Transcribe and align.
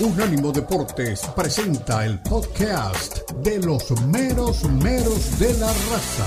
Unánimo 0.00 0.50
Deportes 0.50 1.20
presenta 1.36 2.04
el 2.04 2.18
podcast 2.20 3.30
de 3.42 3.58
los 3.58 3.90
meros 4.06 4.64
meros 4.64 5.38
de 5.38 5.52
la 5.58 5.66
raza. 5.66 6.26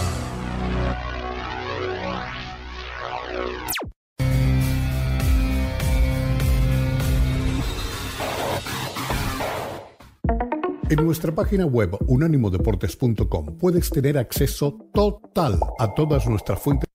En 10.87 11.03
nuestra 11.03 11.33
página 11.33 11.65
web 11.65 11.97
unánimodeportes.com 12.07 13.57
puedes 13.57 13.89
tener 13.89 14.17
acceso 14.17 14.77
total 14.93 15.59
a 15.79 15.93
todas 15.93 16.27
nuestras 16.27 16.59
fuentes 16.59 16.94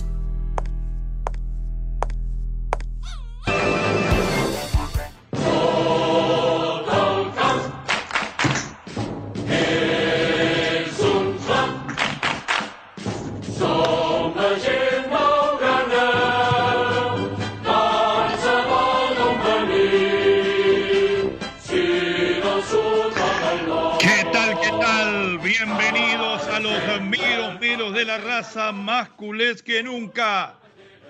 Más 28.73 29.09
culés 29.09 29.61
que 29.61 29.83
nunca. 29.83 30.55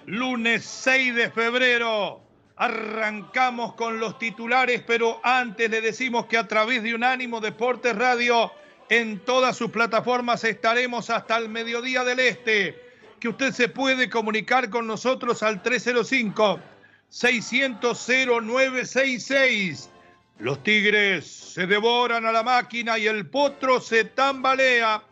Lunes 0.05 0.65
6 0.65 1.15
de 1.15 1.31
febrero. 1.31 2.21
Arrancamos 2.57 3.73
con 3.75 3.99
los 3.99 4.19
titulares, 4.19 4.83
pero 4.85 5.19
antes 5.23 5.69
le 5.69 5.81
decimos 5.81 6.25
que 6.27 6.37
a 6.37 6.47
través 6.47 6.83
de 6.83 6.93
Unánimo 6.93 7.39
Deportes 7.39 7.95
Radio, 7.95 8.51
en 8.89 9.19
todas 9.19 9.57
sus 9.57 9.71
plataformas 9.71 10.43
estaremos 10.43 11.09
hasta 11.09 11.37
el 11.37 11.49
mediodía 11.49 12.03
del 12.03 12.19
este. 12.19 12.79
Que 13.19 13.29
usted 13.29 13.51
se 13.51 13.69
puede 13.69 14.09
comunicar 14.09 14.69
con 14.69 14.87
nosotros 14.87 15.43
al 15.43 15.61
305 15.61 16.59
600 17.09 18.07
0966. 18.07 19.90
Los 20.41 20.63
tigres 20.63 21.27
se 21.27 21.67
devoran 21.67 22.25
a 22.25 22.31
la 22.31 22.41
máquina 22.41 22.97
y 22.97 23.05
el 23.05 23.29
potro 23.29 23.79
se 23.79 24.05
tambalea 24.05 25.03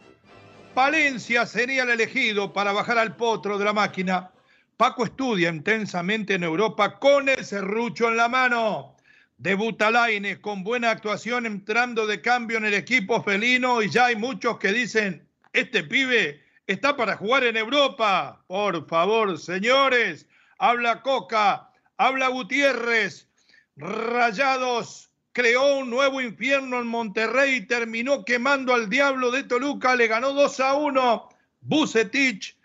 Valencia 0.74 1.46
sería 1.46 1.84
el 1.84 1.92
elegido 1.92 2.52
para 2.52 2.72
bajar 2.72 2.98
al 2.98 3.16
potro 3.16 3.60
de 3.60 3.66
la 3.66 3.74
máquina. 3.74 4.32
Paco 4.76 5.06
estudia 5.06 5.50
intensamente 5.50 6.34
en 6.34 6.44
Europa 6.44 6.98
con 6.98 7.30
el 7.30 7.46
serrucho 7.46 8.08
en 8.08 8.18
la 8.18 8.28
mano. 8.28 8.96
Debuta 9.38 9.92
Laines 9.92 10.40
con 10.40 10.64
buena 10.64 10.90
actuación 10.90 11.46
entrando 11.46 12.08
de 12.08 12.22
cambio 12.22 12.58
en 12.58 12.66
el 12.66 12.74
equipo 12.74 13.22
felino 13.22 13.84
y 13.84 13.90
ya 13.92 14.06
hay 14.08 14.16
muchos 14.16 14.58
que 14.58 14.72
dicen, 14.72 15.28
este 15.54 15.84
pibe 15.84 16.42
está 16.66 16.98
para 16.98 17.18
jugar 17.18 17.44
en 17.44 17.56
Europa. 17.56 18.44
Por 18.48 18.88
favor, 18.88 19.38
señores, 19.38 20.28
habla 20.58 21.04
Coca, 21.04 21.70
habla 21.98 22.30
Gutiérrez, 22.30 23.28
Rayados 23.76 25.09
creó 25.40 25.78
un 25.78 25.90
nuevo 25.90 26.20
infierno 26.20 26.82
en 26.82 26.88
Monterrey 26.88 27.56
y 27.56 27.66
terminó 27.66 28.26
quemando 28.26 28.74
al 28.74 28.90
diablo 28.90 29.32
de 29.32 29.44
Toluca, 29.44 29.96
le 29.96 30.08
ganó 30.08 30.34
2 30.34 30.60
a 30.60 30.74
1. 30.74 31.30
Bucetich 31.62 32.58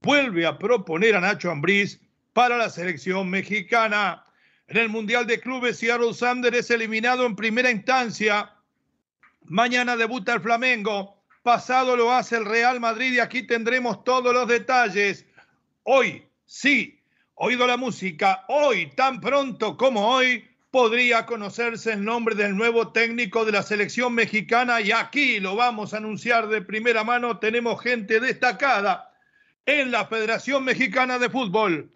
vuelve 0.00 0.46
a 0.46 0.56
proponer 0.56 1.14
a 1.14 1.20
Nacho 1.20 1.50
Ambriz 1.50 2.00
para 2.32 2.56
la 2.56 2.70
selección 2.70 3.28
mexicana. 3.28 4.24
En 4.66 4.78
el 4.78 4.88
Mundial 4.88 5.26
de 5.26 5.40
Clubes, 5.40 5.78
Seattle 5.78 6.14
Sander 6.14 6.54
es 6.54 6.70
eliminado 6.70 7.26
en 7.26 7.36
primera 7.36 7.70
instancia. 7.70 8.50
Mañana 9.44 9.94
debuta 9.94 10.32
el 10.32 10.40
Flamengo. 10.40 11.22
Pasado 11.42 11.98
lo 11.98 12.10
hace 12.10 12.36
el 12.36 12.46
Real 12.46 12.80
Madrid 12.80 13.12
y 13.12 13.20
aquí 13.20 13.42
tendremos 13.42 14.04
todos 14.04 14.32
los 14.32 14.48
detalles. 14.48 15.26
Hoy, 15.82 16.26
sí, 16.46 16.98
oído 17.34 17.66
la 17.66 17.76
música, 17.76 18.46
hoy, 18.48 18.86
tan 18.96 19.20
pronto 19.20 19.76
como 19.76 20.08
hoy, 20.08 20.48
podría 20.72 21.26
conocerse 21.26 21.92
el 21.92 22.02
nombre 22.02 22.34
del 22.34 22.56
nuevo 22.56 22.92
técnico 22.92 23.44
de 23.44 23.52
la 23.52 23.62
selección 23.62 24.14
mexicana 24.14 24.80
y 24.80 24.90
aquí 24.90 25.38
lo 25.38 25.54
vamos 25.54 25.92
a 25.92 25.98
anunciar 25.98 26.48
de 26.48 26.62
primera 26.62 27.04
mano. 27.04 27.38
Tenemos 27.38 27.80
gente 27.82 28.20
destacada 28.20 29.12
en 29.66 29.90
la 29.90 30.06
Federación 30.06 30.64
Mexicana 30.64 31.18
de 31.18 31.28
Fútbol. 31.28 31.92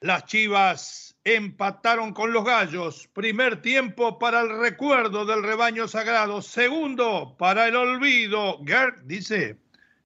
Las 0.00 0.24
Chivas 0.26 1.16
empataron 1.24 2.12
con 2.14 2.32
los 2.32 2.44
Gallos. 2.44 3.08
Primer 3.12 3.60
tiempo 3.60 4.20
para 4.20 4.42
el 4.42 4.56
recuerdo 4.56 5.26
del 5.26 5.42
rebaño 5.42 5.88
sagrado. 5.88 6.42
Segundo 6.42 7.34
para 7.36 7.66
el 7.66 7.74
olvido. 7.74 8.60
Gert 8.64 9.00
dice, 9.02 9.58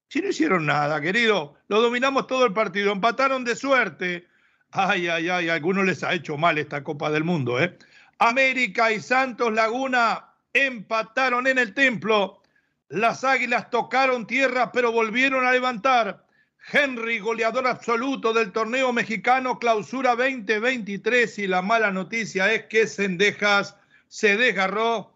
si 0.07 0.21
no 0.21 0.29
hicieron 0.29 0.65
nada, 0.65 0.99
querido, 1.01 1.55
lo 1.67 1.81
dominamos 1.81 2.25
todo 2.25 2.47
el 2.47 2.53
partido. 2.53 2.91
Empataron 2.91 3.43
de 3.43 3.55
suerte. 3.55 4.27
Ay, 4.71 5.07
ay, 5.07 5.29
ay, 5.29 5.49
a 5.49 5.53
algunos 5.53 5.85
les 5.85 6.03
ha 6.03 6.15
hecho 6.15 6.35
mal 6.35 6.57
esta 6.57 6.83
Copa 6.83 7.11
del 7.11 7.23
Mundo, 7.23 7.61
¿eh? 7.61 7.77
América 8.19 8.91
y 8.91 8.99
Santos 8.99 9.53
Laguna 9.53 10.33
empataron 10.53 11.45
en 11.47 11.59
el 11.59 11.73
templo. 11.73 12.41
Las 12.89 13.23
águilas 13.23 13.69
tocaron 13.69 14.25
tierra, 14.25 14.71
pero 14.71 14.91
volvieron 14.91 15.45
a 15.45 15.51
levantar. 15.51 16.25
Henry, 16.71 17.19
goleador 17.19 17.67
absoluto 17.67 18.33
del 18.33 18.51
torneo 18.51 18.91
mexicano, 18.91 19.59
clausura 19.59 20.15
2023. 20.15 21.39
Y 21.39 21.47
la 21.47 21.61
mala 21.61 21.91
noticia 21.91 22.51
es 22.51 22.65
que 22.65 22.87
Sendejas 22.87 23.75
se 24.07 24.35
desgarró 24.35 25.13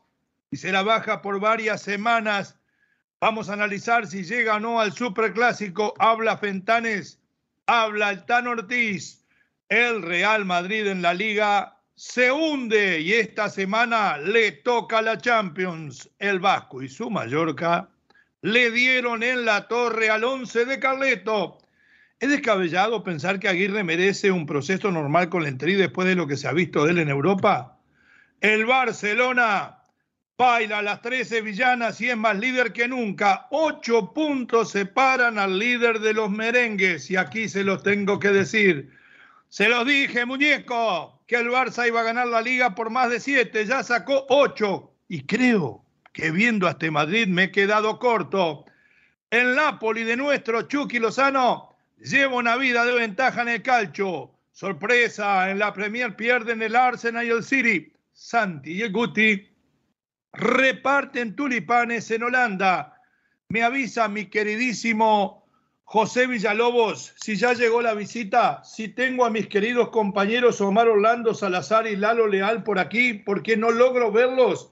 y 0.52 0.58
se 0.58 0.72
la 0.72 0.84
baja 0.84 1.22
por 1.22 1.40
varias 1.40 1.82
semanas. 1.82 2.58
Vamos 3.20 3.50
a 3.50 3.54
analizar 3.54 4.08
si 4.08 4.24
llega 4.24 4.56
o 4.56 4.60
no 4.60 4.80
al 4.80 4.94
superclásico. 4.94 5.94
Habla 5.98 6.38
Fentanes, 6.38 7.20
habla 7.66 8.12
el 8.12 8.26
Tan 8.26 8.48
Ortiz. 8.48 9.26
El 9.70 10.02
Real 10.02 10.44
Madrid 10.46 10.88
en 10.88 11.02
la 11.02 11.14
liga 11.14 11.81
se 12.02 12.32
hunde 12.32 13.00
y 13.00 13.14
esta 13.14 13.48
semana 13.48 14.18
le 14.18 14.54
toca 14.54 15.04
la 15.04 15.20
Champions. 15.20 16.10
El 16.18 16.40
Vasco 16.40 16.82
y 16.82 16.90
su 16.90 17.12
Mallorca 17.12 17.90
le 18.42 18.72
dieron 18.72 19.22
en 19.22 19.46
la 19.46 19.68
torre 19.68 20.10
al 20.10 20.24
once 20.24 20.66
de 20.66 20.80
Carleto. 20.80 21.60
¿Es 22.20 22.28
descabellado 22.28 23.04
pensar 23.04 23.40
que 23.40 23.50
Aguirre 23.50 23.84
merece 23.84 24.32
un 24.32 24.48
proceso 24.48 24.92
normal 24.92 25.30
con 25.30 25.46
el 25.46 25.60
Tri 25.60 25.76
después 25.76 26.08
de 26.08 26.16
lo 26.16 26.26
que 26.26 26.38
se 26.38 26.48
ha 26.48 26.54
visto 26.54 26.86
de 26.86 26.94
él 26.94 26.98
en 26.98 27.10
Europa? 27.10 27.78
El 28.40 28.66
Barcelona 28.66 29.84
baila 30.36 30.82
las 30.82 31.04
13 31.04 31.42
villanas 31.42 32.02
y 32.02 32.10
es 32.10 32.18
más 32.18 32.36
líder 32.40 32.74
que 32.74 32.88
nunca. 32.88 33.46
Ocho 33.52 34.12
puntos 34.12 34.72
separan 34.72 35.38
al 35.38 35.60
líder 35.60 36.00
de 36.00 36.14
los 36.14 36.32
merengues 36.32 37.12
y 37.12 37.16
aquí 37.16 37.48
se 37.48 37.64
los 37.64 37.84
tengo 37.84 38.18
que 38.20 38.30
decir. 38.30 38.90
Se 39.50 39.70
los 39.70 39.86
dije, 39.86 40.26
muñeco, 40.26 41.21
que 41.32 41.38
el 41.38 41.48
Barça 41.48 41.88
iba 41.88 42.02
a 42.02 42.04
ganar 42.04 42.28
la 42.28 42.42
liga 42.42 42.76
por 42.76 42.90
más 42.90 43.10
de 43.10 43.22
siete, 43.22 43.66
ya 43.66 43.84
sacó 43.84 44.26
ocho. 44.28 44.92
Y 45.08 45.26
creo 45.26 45.86
que 46.12 46.30
viendo 46.30 46.68
a 46.68 46.72
este 46.72 46.92
Madrid 46.92 47.26
me 47.30 47.44
he 47.44 47.52
quedado 47.52 48.00
corto. 48.00 48.66
El 49.30 49.56
Napoli 49.56 50.04
de 50.04 50.18
nuestro 50.18 50.64
Chucky 50.64 51.00
Lozano 51.00 51.74
lleva 52.00 52.36
una 52.36 52.58
vida 52.58 52.84
de 52.84 52.92
ventaja 52.92 53.44
en 53.44 53.48
el 53.48 53.62
calcio. 53.62 54.30
Sorpresa, 54.52 55.50
en 55.50 55.60
la 55.60 55.72
Premier 55.72 56.18
pierden 56.18 56.62
el 56.62 56.76
Arsenal 56.76 57.26
y 57.26 57.30
el 57.30 57.46
City. 57.46 57.94
Santi 58.12 58.74
y 58.74 58.82
el 58.82 58.92
Guti 58.92 59.48
reparten 60.34 61.38
tulipanes 61.38 62.12
en 62.12 62.24
Holanda. 62.24 63.00
Me 63.48 63.64
avisa 63.64 64.10
mi 64.10 64.26
queridísimo 64.26 65.41
José 65.92 66.26
Villalobos, 66.26 67.14
si 67.22 67.36
ya 67.36 67.52
llegó 67.52 67.82
la 67.82 67.94
visita, 67.94 68.64
si 68.64 68.88
tengo 68.88 69.26
a 69.26 69.30
mis 69.30 69.48
queridos 69.48 69.90
compañeros 69.90 70.62
Omar 70.62 70.88
Orlando 70.88 71.34
Salazar 71.34 71.86
y 71.86 71.98
Lalo 71.98 72.28
Leal 72.28 72.64
por 72.64 72.80
aquí, 72.80 73.16
porque 73.16 73.58
no 73.58 73.72
logro 73.72 74.10
verlos 74.10 74.72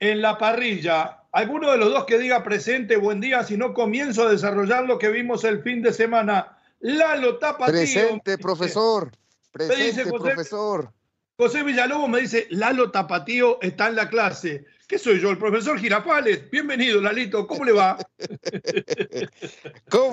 en 0.00 0.22
la 0.22 0.38
parrilla. 0.38 1.18
Alguno 1.32 1.70
de 1.70 1.76
los 1.76 1.90
dos 1.90 2.06
que 2.06 2.16
diga 2.16 2.42
presente, 2.42 2.96
buen 2.96 3.20
día, 3.20 3.44
si 3.44 3.58
no 3.58 3.74
comienzo 3.74 4.26
a 4.26 4.30
desarrollar 4.30 4.86
lo 4.86 4.98
que 4.98 5.10
vimos 5.10 5.44
el 5.44 5.62
fin 5.62 5.82
de 5.82 5.92
semana. 5.92 6.56
Lalo 6.80 7.36
Tapatío. 7.36 7.74
Presente, 7.74 8.38
profesor. 8.38 9.12
Presente, 9.52 10.10
profesor. 10.10 10.90
José 11.36 11.62
Villalobos 11.62 12.08
me 12.08 12.20
dice, 12.20 12.46
Lalo 12.48 12.90
Tapatío 12.90 13.58
está 13.60 13.88
en 13.88 13.96
la 13.96 14.08
clase. 14.08 14.64
¿Qué 14.88 14.98
soy 14.98 15.18
yo? 15.18 15.30
El 15.30 15.38
profesor 15.38 15.78
Girafales. 15.78 16.50
Bienvenido, 16.50 17.00
Lalito. 17.00 17.46
¿Cómo 17.46 17.64
le 17.64 17.72
va? 17.72 17.98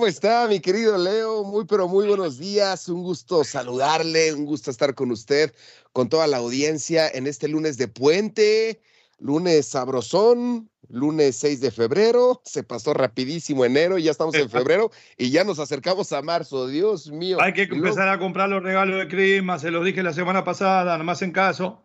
¿Cómo 0.02 0.10
está, 0.10 0.48
mi 0.48 0.60
querido 0.60 0.98
Leo? 0.98 1.44
Muy, 1.44 1.66
pero 1.66 1.88
muy 1.88 2.08
buenos 2.08 2.40
días. 2.40 2.90
Un 2.90 3.04
gusto 3.04 3.44
saludarle, 3.44 4.34
un 4.34 4.48
gusto 4.48 4.72
estar 4.72 4.96
con 4.96 5.12
usted, 5.12 5.54
con 5.94 6.10
toda 6.10 6.26
la 6.26 6.38
audiencia 6.38 7.08
en 7.08 7.28
este 7.28 7.48
lunes 7.48 7.78
de 7.78 7.88
puente, 7.88 8.82
lunes 9.20 9.68
sabrosón, 9.68 10.72
lunes 10.90 11.36
6 11.36 11.62
de 11.62 11.70
febrero, 11.70 12.42
se 12.46 12.64
pasó 12.64 12.96
rapidísimo 12.96 13.64
enero 13.64 14.00
y 14.00 14.04
ya 14.06 14.10
estamos 14.10 14.34
en 14.34 14.50
febrero 14.50 14.90
y 15.20 15.30
ya 15.30 15.44
nos 15.44 15.60
acercamos 15.60 16.12
a 16.14 16.24
marzo, 16.24 16.66
Dios 16.66 17.12
mío. 17.12 17.40
Hay 17.40 17.54
que 17.54 17.70
empezar 17.72 18.10
a 18.10 18.18
comprar 18.18 18.50
los 18.50 18.64
regalos 18.64 18.98
de 18.98 19.08
Christmas, 19.08 19.62
se 19.62 19.70
los 19.70 19.86
dije 19.86 20.02
la 20.02 20.14
semana 20.14 20.44
pasada, 20.44 20.84
nada 20.84 21.04
más 21.04 21.22
en 21.22 21.32
caso. 21.32 21.80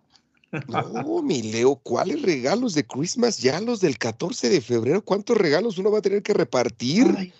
No, 0.68 1.20
mi 1.20 1.42
Leo, 1.42 1.76
¿cuáles 1.76 2.22
regalos 2.22 2.72
de 2.72 2.86
Christmas? 2.86 3.36
Ya 3.36 3.60
los 3.60 3.80
del 3.80 3.98
14 3.98 4.48
de 4.48 4.62
febrero, 4.62 5.04
¿cuántos 5.04 5.36
regalos 5.36 5.76
uno 5.76 5.90
va 5.90 5.98
a 5.98 6.02
tener 6.02 6.22
que 6.22 6.32
repartir? 6.32 7.34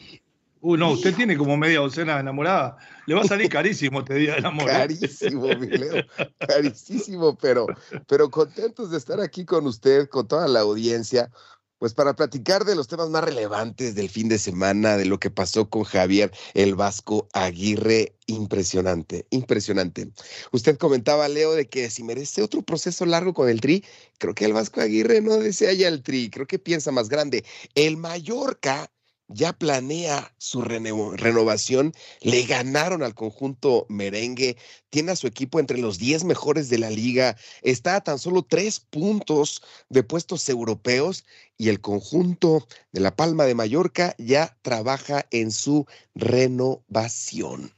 Uh, 0.69 0.77
no, 0.77 0.91
usted 0.91 1.15
tiene 1.15 1.37
como 1.37 1.57
media 1.57 1.79
docena 1.79 2.15
de 2.15 2.23
enamorada. 2.23 2.77
Le 3.07 3.15
va 3.15 3.21
a 3.21 3.25
salir 3.25 3.49
carísimo 3.51 4.01
este 4.01 4.15
día 4.15 4.35
del 4.35 4.47
amor. 4.47 4.69
¿eh? 4.69 4.73
Carísimo, 4.73 5.47
mi 5.61 5.69
Leo. 5.69 6.05
Carísimo, 6.41 7.39
pero, 7.39 7.67
pero 8.09 8.29
contentos 8.33 8.91
de 8.91 8.99
estar 8.99 9.21
aquí 9.21 9.45
con 9.45 9.65
usted, 9.69 10.09
con 10.09 10.27
toda 10.27 10.49
la 10.49 10.59
audiencia. 10.61 11.31
Pues 11.79 11.95
para 11.95 12.17
platicar 12.17 12.65
de 12.65 12.75
los 12.75 12.89
temas 12.89 13.11
más 13.11 13.23
relevantes 13.23 13.95
del 13.95 14.09
fin 14.09 14.29
de 14.29 14.39
semana, 14.39 14.97
de 14.97 15.05
lo 15.05 15.21
que 15.21 15.31
pasó 15.31 15.71
con 15.71 15.85
Javier 15.85 16.33
el 16.55 16.75
Vasco 16.75 17.29
Aguirre, 17.33 18.17
impresionante, 18.27 19.25
impresionante. 19.31 20.11
Usted 20.51 20.79
comentaba, 20.79 21.29
Leo, 21.29 21.53
de 21.53 21.69
que 21.69 21.91
si 21.91 22.03
merece 22.03 22.43
otro 22.43 22.63
proceso 22.63 23.07
largo 23.07 23.35
con 23.35 23.49
el 23.49 23.61
Tri, 23.61 23.85
creo 24.19 24.35
que 24.35 24.47
el 24.47 24.53
Vasco 24.53 24.81
Aguirre 24.81 25.21
no 25.21 25.37
desea 25.37 25.73
ya 25.75 25.87
el 25.87 26.03
Tri, 26.03 26.29
creo 26.29 26.49
que 26.49 26.59
piensa 26.59 26.91
más 26.91 27.09
grande. 27.09 27.45
El 27.77 27.99
Mallorca 27.99 28.91
ya 29.29 29.53
planea 29.53 30.35
su 30.39 30.63
renovación. 30.63 31.93
Le 32.21 32.43
ganaron 32.45 33.03
al 33.03 33.15
conjunto 33.15 33.87
merengue. 33.89 34.57
Tiene 34.91 35.13
a 35.13 35.17
su 35.17 35.27
equipo 35.27 35.61
entre 35.61 35.79
los 35.79 35.99
10 35.99 36.25
mejores 36.25 36.69
de 36.69 36.79
la 36.79 36.91
liga. 36.91 37.37
Está 37.63 37.97
a 37.97 38.01
tan 38.01 38.19
solo 38.19 38.43
tres 38.43 38.81
puntos 38.81 39.63
de 39.89 40.03
puestos 40.03 40.49
europeos 40.49 41.25
y 41.59 41.69
el 41.69 41.81
conjunto 41.81 42.67
de 42.93 43.01
La 43.01 43.15
Palma 43.15 43.45
de 43.45 43.55
Mallorca 43.55 44.15
ya 44.19 44.57
trabaja 44.63 45.27
en 45.31 45.51
su 45.51 45.87
renovación 46.15 47.73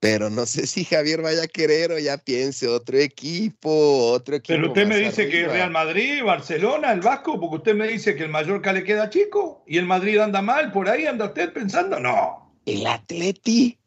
pero 0.00 0.28
no 0.30 0.46
sé 0.46 0.66
si 0.66 0.84
Javier 0.84 1.22
vaya 1.22 1.44
a 1.44 1.48
querer 1.48 1.92
o 1.92 1.98
ya 1.98 2.18
piense 2.18 2.68
otro 2.68 2.98
equipo, 2.98 4.12
otro 4.12 4.36
equipo. 4.36 4.56
Pero 4.56 4.68
usted 4.68 4.86
me 4.86 4.98
dice 4.98 5.28
que 5.28 5.48
Real 5.48 5.70
Madrid, 5.70 6.22
Barcelona, 6.22 6.92
el 6.92 7.00
Vasco, 7.00 7.40
porque 7.40 7.56
usted 7.56 7.74
me 7.74 7.88
dice 7.88 8.14
que 8.14 8.24
el 8.24 8.30
Mallorca 8.30 8.72
le 8.72 8.84
queda 8.84 9.10
chico 9.10 9.64
y 9.66 9.78
el 9.78 9.86
Madrid 9.86 10.18
anda 10.18 10.42
mal, 10.42 10.70
por 10.72 10.88
ahí 10.88 11.06
anda 11.06 11.26
usted 11.26 11.52
pensando, 11.52 11.98
no. 11.98 12.54
El 12.66 12.86
Atleti. 12.86 13.78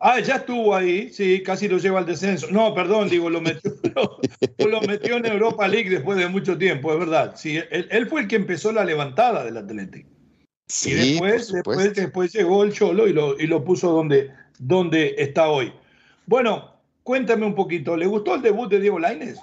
Ah, 0.00 0.20
ya 0.20 0.36
estuvo 0.36 0.74
ahí, 0.74 1.10
sí, 1.10 1.42
casi 1.42 1.66
lo 1.66 1.78
lleva 1.78 2.00
al 2.00 2.04
descenso. 2.04 2.48
No, 2.50 2.74
perdón, 2.74 3.08
digo, 3.08 3.30
lo 3.30 3.40
metió, 3.40 3.72
lo, 4.58 4.80
metió 4.82 5.16
en 5.16 5.24
Europa 5.24 5.66
League 5.66 5.88
después 5.88 6.18
de 6.18 6.28
mucho 6.28 6.58
tiempo, 6.58 6.92
es 6.92 6.98
verdad. 6.98 7.34
Sí, 7.36 7.58
él, 7.70 8.06
fue 8.06 8.22
el 8.22 8.28
que 8.28 8.36
empezó 8.36 8.70
la 8.70 8.84
levantada 8.84 9.44
del 9.44 9.56
Atlético. 9.56 10.10
Sí, 10.66 10.90
y 10.90 10.94
después, 10.94 11.50
después, 11.52 11.94
después 11.94 12.32
llegó 12.34 12.64
el 12.64 12.72
Cholo 12.74 13.08
y 13.08 13.14
lo, 13.14 13.38
y 13.38 13.46
lo 13.46 13.64
puso 13.64 13.92
donde, 13.92 14.30
donde 14.58 15.14
está 15.18 15.48
hoy. 15.48 15.72
Bueno, 16.26 16.74
cuéntame 17.02 17.46
un 17.46 17.54
poquito, 17.54 17.96
¿le 17.96 18.06
gustó 18.06 18.34
el 18.34 18.42
debut 18.42 18.70
de 18.70 18.80
Diego 18.80 18.98
Lainez? 18.98 19.38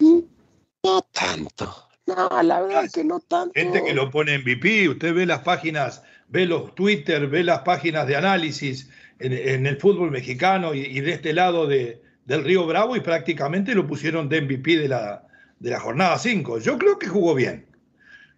No 0.00 1.02
tanto. 1.12 1.88
No, 2.06 2.42
la 2.42 2.60
verdad 2.62 2.84
es 2.84 2.92
que 2.92 3.04
no 3.04 3.20
tanto. 3.20 3.52
Gente 3.54 3.84
que 3.84 3.94
lo 3.94 4.10
pone 4.10 4.34
en 4.34 4.42
VP, 4.42 4.88
usted 4.88 5.14
ve 5.14 5.26
las 5.26 5.40
páginas, 5.40 6.02
ve 6.28 6.46
los 6.46 6.74
Twitter, 6.74 7.26
ve 7.28 7.44
las 7.44 7.60
páginas 7.60 8.06
de 8.06 8.16
análisis 8.16 8.88
en, 9.18 9.66
el 9.66 9.76
fútbol 9.76 10.10
mexicano 10.10 10.74
y, 10.74 11.00
de 11.00 11.12
este 11.12 11.32
lado 11.32 11.66
de, 11.66 12.02
del 12.24 12.42
Río 12.42 12.66
Bravo 12.66 12.96
y 12.96 13.00
prácticamente 13.00 13.74
lo 13.74 13.86
pusieron 13.86 14.28
de 14.28 14.40
MVP 14.40 14.78
de 14.78 14.88
la, 14.88 15.26
de 15.58 15.70
la 15.70 15.80
jornada 15.80 16.18
5. 16.18 16.58
Yo 16.58 16.78
creo 16.78 16.98
que 16.98 17.06
jugó 17.06 17.34
bien. 17.34 17.66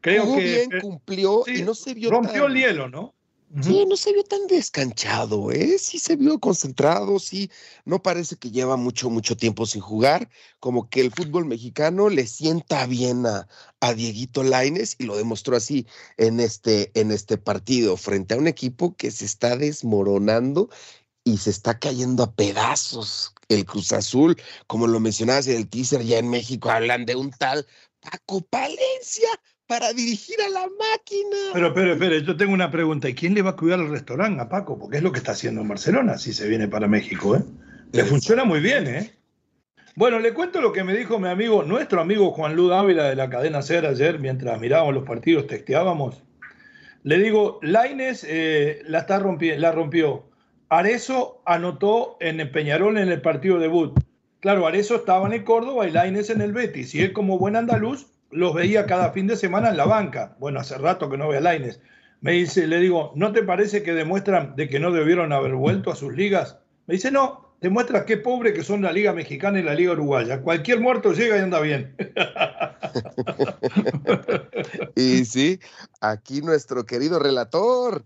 Creo 0.00 0.25
jugó 0.25 0.38
que 0.38 0.44
bien, 0.44 0.81
cumplió 0.81 1.44
y 1.46 1.62
no 1.62 1.75
se 1.75 1.94
vio 1.94 2.10
Rompió 2.10 2.46
el 2.46 2.54
hielo, 2.54 2.88
¿no? 2.88 3.14
Sí, 3.60 3.84
no 3.87 3.96
se 3.99 4.14
vio 4.14 4.25
tan 4.25 4.46
descanchado, 4.46 5.52
¿eh? 5.52 5.76
Sí 5.78 5.99
se 5.99 6.16
vio 6.16 6.40
concentrado, 6.40 7.19
sí. 7.19 7.50
No 7.84 8.02
parece 8.02 8.37
que 8.37 8.50
lleva 8.50 8.76
mucho, 8.76 9.10
mucho 9.10 9.37
tiempo 9.37 9.66
sin 9.66 9.82
jugar. 9.82 10.31
Como 10.58 10.88
que 10.88 11.02
el 11.02 11.10
fútbol 11.10 11.44
mexicano 11.44 12.08
le 12.08 12.26
sienta 12.26 12.87
bien 12.87 13.26
a, 13.26 13.46
a 13.81 13.93
Dieguito 13.93 14.43
Laines 14.43 14.96
y 14.99 15.04
lo 15.04 15.16
demostró 15.16 15.54
así 15.56 15.87
en 16.16 16.40
este, 16.40 16.93
en 16.99 17.10
este 17.10 17.37
partido, 17.37 17.99
frente 17.99 18.34
a 18.34 18.38
un 18.38 18.49
equipo 18.49 18.96
que 18.96 19.10
se 19.10 19.26
está 19.26 19.54
desmoronando 19.56 20.70
y 21.22 21.37
se 21.37 21.50
está 21.50 21.78
cayendo 21.78 22.22
a 22.22 22.32
pedazos. 22.34 23.34
El 23.49 23.66
Cruz 23.66 23.93
Azul, 23.93 24.40
como 24.66 24.87
lo 24.87 24.99
mencionabas 24.99 25.46
en 25.46 25.56
el 25.56 25.69
teaser, 25.69 26.02
ya 26.02 26.19
en 26.19 26.31
México 26.31 26.70
hablan 26.70 27.04
de 27.04 27.16
un 27.16 27.31
tal 27.31 27.66
Paco 28.00 28.40
Palencia 28.40 29.28
para 29.72 29.94
dirigir 29.94 30.36
a 30.42 30.50
la 30.50 30.66
máquina. 30.66 31.36
Pero, 31.54 31.69
espere, 31.69 31.92
espere, 31.92 32.22
yo 32.22 32.36
tengo 32.36 32.52
una 32.52 32.70
pregunta. 32.70 33.08
¿Y 33.08 33.14
quién 33.14 33.32
le 33.32 33.40
va 33.40 33.50
a 33.50 33.56
cuidar 33.56 33.80
el 33.80 33.88
restaurante 33.88 34.42
a 34.42 34.48
Paco? 34.50 34.78
Porque 34.78 34.98
es 34.98 35.02
lo 35.02 35.12
que 35.12 35.19
está 35.20 35.32
haciendo 35.32 35.62
en 35.62 35.69
Barcelona 35.69 36.19
si 36.19 36.34
se 36.34 36.46
viene 36.46 36.69
para 36.69 36.88
México, 36.88 37.36
¿eh? 37.36 37.42
Le 37.92 38.04
funciona 38.04 38.44
muy 38.44 38.60
bien, 38.60 38.86
¿eh? 38.86 39.14
Bueno, 39.96 40.19
le 40.19 40.34
cuento 40.34 40.60
lo 40.60 40.72
que 40.72 40.84
me 40.84 40.94
dijo 40.94 41.19
mi 41.19 41.28
amigo, 41.28 41.62
nuestro 41.62 42.02
amigo 42.02 42.32
Juan 42.32 42.54
Lud 42.54 42.70
Ávila 42.70 43.04
de 43.04 43.16
la 43.16 43.30
cadena 43.30 43.62
SER 43.62 43.86
ayer, 43.86 44.19
mientras 44.19 44.60
mirábamos 44.60 44.92
los 44.92 45.04
partidos, 45.04 45.46
texteábamos. 45.46 46.22
Le 47.02 47.16
digo, 47.16 47.58
Laines 47.62 48.26
eh, 48.28 48.82
la, 48.86 48.98
está 48.98 49.20
la 49.20 49.72
rompió. 49.72 50.28
Arezo 50.68 51.40
anotó 51.46 52.18
en 52.20 52.52
Peñarol 52.52 52.98
en 52.98 53.08
el 53.08 53.22
partido 53.22 53.58
debut. 53.58 53.98
Claro, 54.40 54.66
Arezo 54.66 54.96
estaba 54.96 55.26
en 55.26 55.32
el 55.32 55.44
Córdoba 55.44 55.88
y 55.88 55.92
Laines 55.92 56.28
en 56.28 56.42
el 56.42 56.52
Betis. 56.52 56.94
Y 56.94 57.00
él, 57.00 57.14
como 57.14 57.38
buen 57.38 57.56
andaluz, 57.56 58.12
los 58.32 58.55
veía 58.55 58.87
cada 58.87 59.12
fin 59.12 59.26
de 59.26 59.37
semana 59.37 59.69
en 59.69 59.76
la 59.76 59.84
banca. 59.84 60.37
Bueno, 60.40 60.61
hace 60.61 60.79
rato 60.79 61.08
que 61.08 61.19
no 61.19 61.29
veo 61.29 61.38
a 61.38 61.43
Laines. 61.43 61.81
Me 62.20 62.32
dice, 62.32 62.67
le 62.67 62.79
digo, 62.79 63.12
¿no 63.14 63.32
te 63.32 63.43
parece 63.43 63.82
que 63.82 63.93
demuestran 63.93 64.56
de 64.56 64.69
que 64.69 64.81
no 64.81 64.90
debieron 64.90 65.32
haber 65.32 65.55
vuelto 65.55 65.90
a 65.90 65.96
sus 65.96 66.14
ligas? 66.14 66.58
Me 66.87 66.94
dice, 66.94 67.11
no, 67.11 67.55
demuestra 67.61 68.05
qué 68.05 68.17
pobre 68.17 68.52
que 68.52 68.62
son 68.62 68.82
la 68.82 68.93
Liga 68.93 69.12
Mexicana 69.12 69.61
y 69.61 69.62
la 69.62 69.75
Liga 69.75 69.93
Uruguaya. 69.93 70.40
Cualquier 70.40 70.81
muerto 70.81 71.12
llega 71.12 71.37
y 71.37 71.40
anda 71.40 71.61
bien. 71.61 71.94
y 74.97 75.25
sí, 75.25 75.61
aquí 76.00 76.42
nuestro 76.42 76.85
querido 76.85 77.18
relator. 77.18 78.04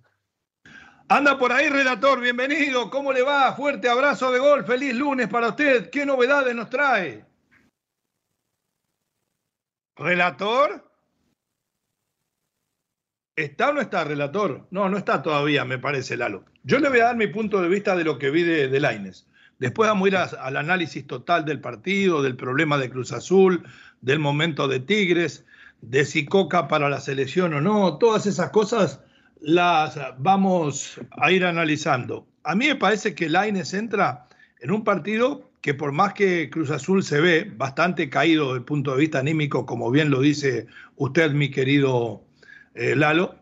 Anda 1.08 1.38
por 1.38 1.52
ahí, 1.52 1.68
relator, 1.68 2.20
bienvenido. 2.20 2.90
¿Cómo 2.90 3.12
le 3.12 3.22
va? 3.22 3.54
Fuerte 3.54 3.88
abrazo 3.88 4.32
de 4.32 4.40
gol. 4.40 4.64
Feliz 4.64 4.94
lunes 4.94 5.28
para 5.28 5.50
usted. 5.50 5.88
¿Qué 5.90 6.04
novedades 6.04 6.54
nos 6.54 6.68
trae? 6.68 7.24
¿Relator? 9.96 10.90
¿Está 13.34 13.70
o 13.70 13.72
no 13.72 13.80
está, 13.80 14.04
relator? 14.04 14.66
No, 14.70 14.88
no 14.88 14.96
está 14.98 15.22
todavía, 15.22 15.64
me 15.64 15.78
parece, 15.78 16.16
Lalo. 16.16 16.44
Yo 16.62 16.78
le 16.78 16.88
voy 16.88 17.00
a 17.00 17.04
dar 17.04 17.16
mi 17.16 17.26
punto 17.26 17.60
de 17.60 17.68
vista 17.68 17.96
de 17.96 18.04
lo 18.04 18.18
que 18.18 18.30
vi 18.30 18.42
de, 18.42 18.68
de 18.68 18.80
Laines. 18.80 19.26
Después 19.58 19.88
vamos 19.88 20.06
a 20.06 20.08
ir 20.08 20.16
al 20.16 20.56
análisis 20.56 21.06
total 21.06 21.44
del 21.44 21.60
partido, 21.60 22.22
del 22.22 22.36
problema 22.36 22.76
de 22.76 22.90
Cruz 22.90 23.12
Azul, 23.12 23.62
del 24.02 24.18
momento 24.18 24.68
de 24.68 24.80
Tigres, 24.80 25.46
de 25.80 26.04
si 26.04 26.26
Coca 26.26 26.68
para 26.68 26.88
la 26.90 27.00
selección 27.00 27.54
o 27.54 27.60
no. 27.60 27.98
Todas 27.98 28.26
esas 28.26 28.50
cosas 28.50 29.00
las 29.40 29.98
vamos 30.18 31.00
a 31.10 31.30
ir 31.30 31.44
analizando. 31.44 32.26
A 32.42 32.54
mí 32.54 32.66
me 32.66 32.76
parece 32.76 33.14
que 33.14 33.28
Laines 33.28 33.72
entra 33.72 34.28
en 34.60 34.70
un 34.70 34.84
partido 34.84 35.45
que 35.66 35.74
por 35.74 35.90
más 35.90 36.14
que 36.14 36.48
Cruz 36.48 36.70
Azul 36.70 37.02
se 37.02 37.20
ve 37.20 37.52
bastante 37.56 38.08
caído 38.08 38.44
desde 38.44 38.58
el 38.58 38.64
punto 38.64 38.92
de 38.92 38.98
vista 38.98 39.18
anímico, 39.18 39.66
como 39.66 39.90
bien 39.90 40.10
lo 40.10 40.20
dice 40.20 40.68
usted, 40.94 41.32
mi 41.32 41.50
querido 41.50 42.22
eh, 42.76 42.94
Lalo, 42.94 43.34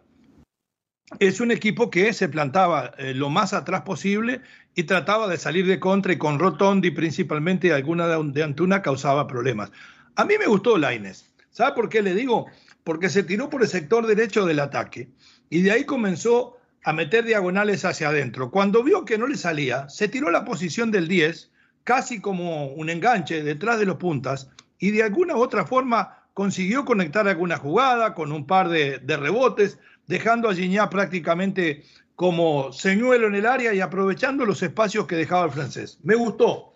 es 1.18 1.40
un 1.40 1.50
equipo 1.50 1.90
que 1.90 2.14
se 2.14 2.30
plantaba 2.30 2.94
eh, 2.96 3.12
lo 3.12 3.28
más 3.28 3.52
atrás 3.52 3.82
posible 3.82 4.40
y 4.74 4.84
trataba 4.84 5.28
de 5.28 5.36
salir 5.36 5.66
de 5.66 5.78
contra 5.78 6.14
y 6.14 6.16
con 6.16 6.38
Rotondi 6.38 6.92
principalmente 6.92 7.66
y 7.66 7.72
alguna 7.72 8.06
de, 8.06 8.42
Antuna 8.42 8.80
causaba 8.80 9.26
problemas. 9.26 9.70
A 10.16 10.24
mí 10.24 10.32
me 10.40 10.46
gustó 10.46 10.78
Laines. 10.78 11.30
¿Sabe 11.50 11.74
por 11.74 11.90
qué 11.90 12.00
le 12.00 12.14
digo? 12.14 12.46
Porque 12.84 13.10
se 13.10 13.22
tiró 13.22 13.50
por 13.50 13.60
el 13.60 13.68
sector 13.68 14.06
derecho 14.06 14.46
del 14.46 14.60
ataque 14.60 15.10
y 15.50 15.60
de 15.60 15.72
ahí 15.72 15.84
comenzó 15.84 16.56
a 16.84 16.94
meter 16.94 17.26
diagonales 17.26 17.84
hacia 17.84 18.08
adentro. 18.08 18.50
Cuando 18.50 18.82
vio 18.82 19.04
que 19.04 19.18
no 19.18 19.26
le 19.26 19.36
salía, 19.36 19.90
se 19.90 20.08
tiró 20.08 20.30
la 20.30 20.46
posición 20.46 20.90
del 20.90 21.06
10 21.06 21.50
casi 21.84 22.20
como 22.20 22.66
un 22.66 22.90
enganche 22.90 23.42
detrás 23.42 23.78
de 23.78 23.86
los 23.86 23.96
puntas 23.96 24.50
y 24.78 24.90
de 24.90 25.02
alguna 25.02 25.36
u 25.36 25.40
otra 25.40 25.66
forma 25.66 26.24
consiguió 26.34 26.84
conectar 26.84 27.28
alguna 27.28 27.56
jugada 27.56 28.14
con 28.14 28.32
un 28.32 28.46
par 28.46 28.68
de, 28.68 28.98
rebotes, 29.06 29.78
dejando 30.06 30.48
a 30.48 30.54
Gignac 30.54 30.90
prácticamente 30.90 31.84
como 32.16 32.72
señuelo 32.72 33.28
en 33.28 33.36
el 33.36 33.46
área 33.46 33.72
y 33.72 33.80
aprovechando 33.80 34.44
los 34.44 34.62
espacios 34.62 35.06
que 35.06 35.16
dejaba 35.16 35.46
el 35.46 35.52
francés. 35.52 35.98
Me 36.02 36.14
gustó. 36.14 36.74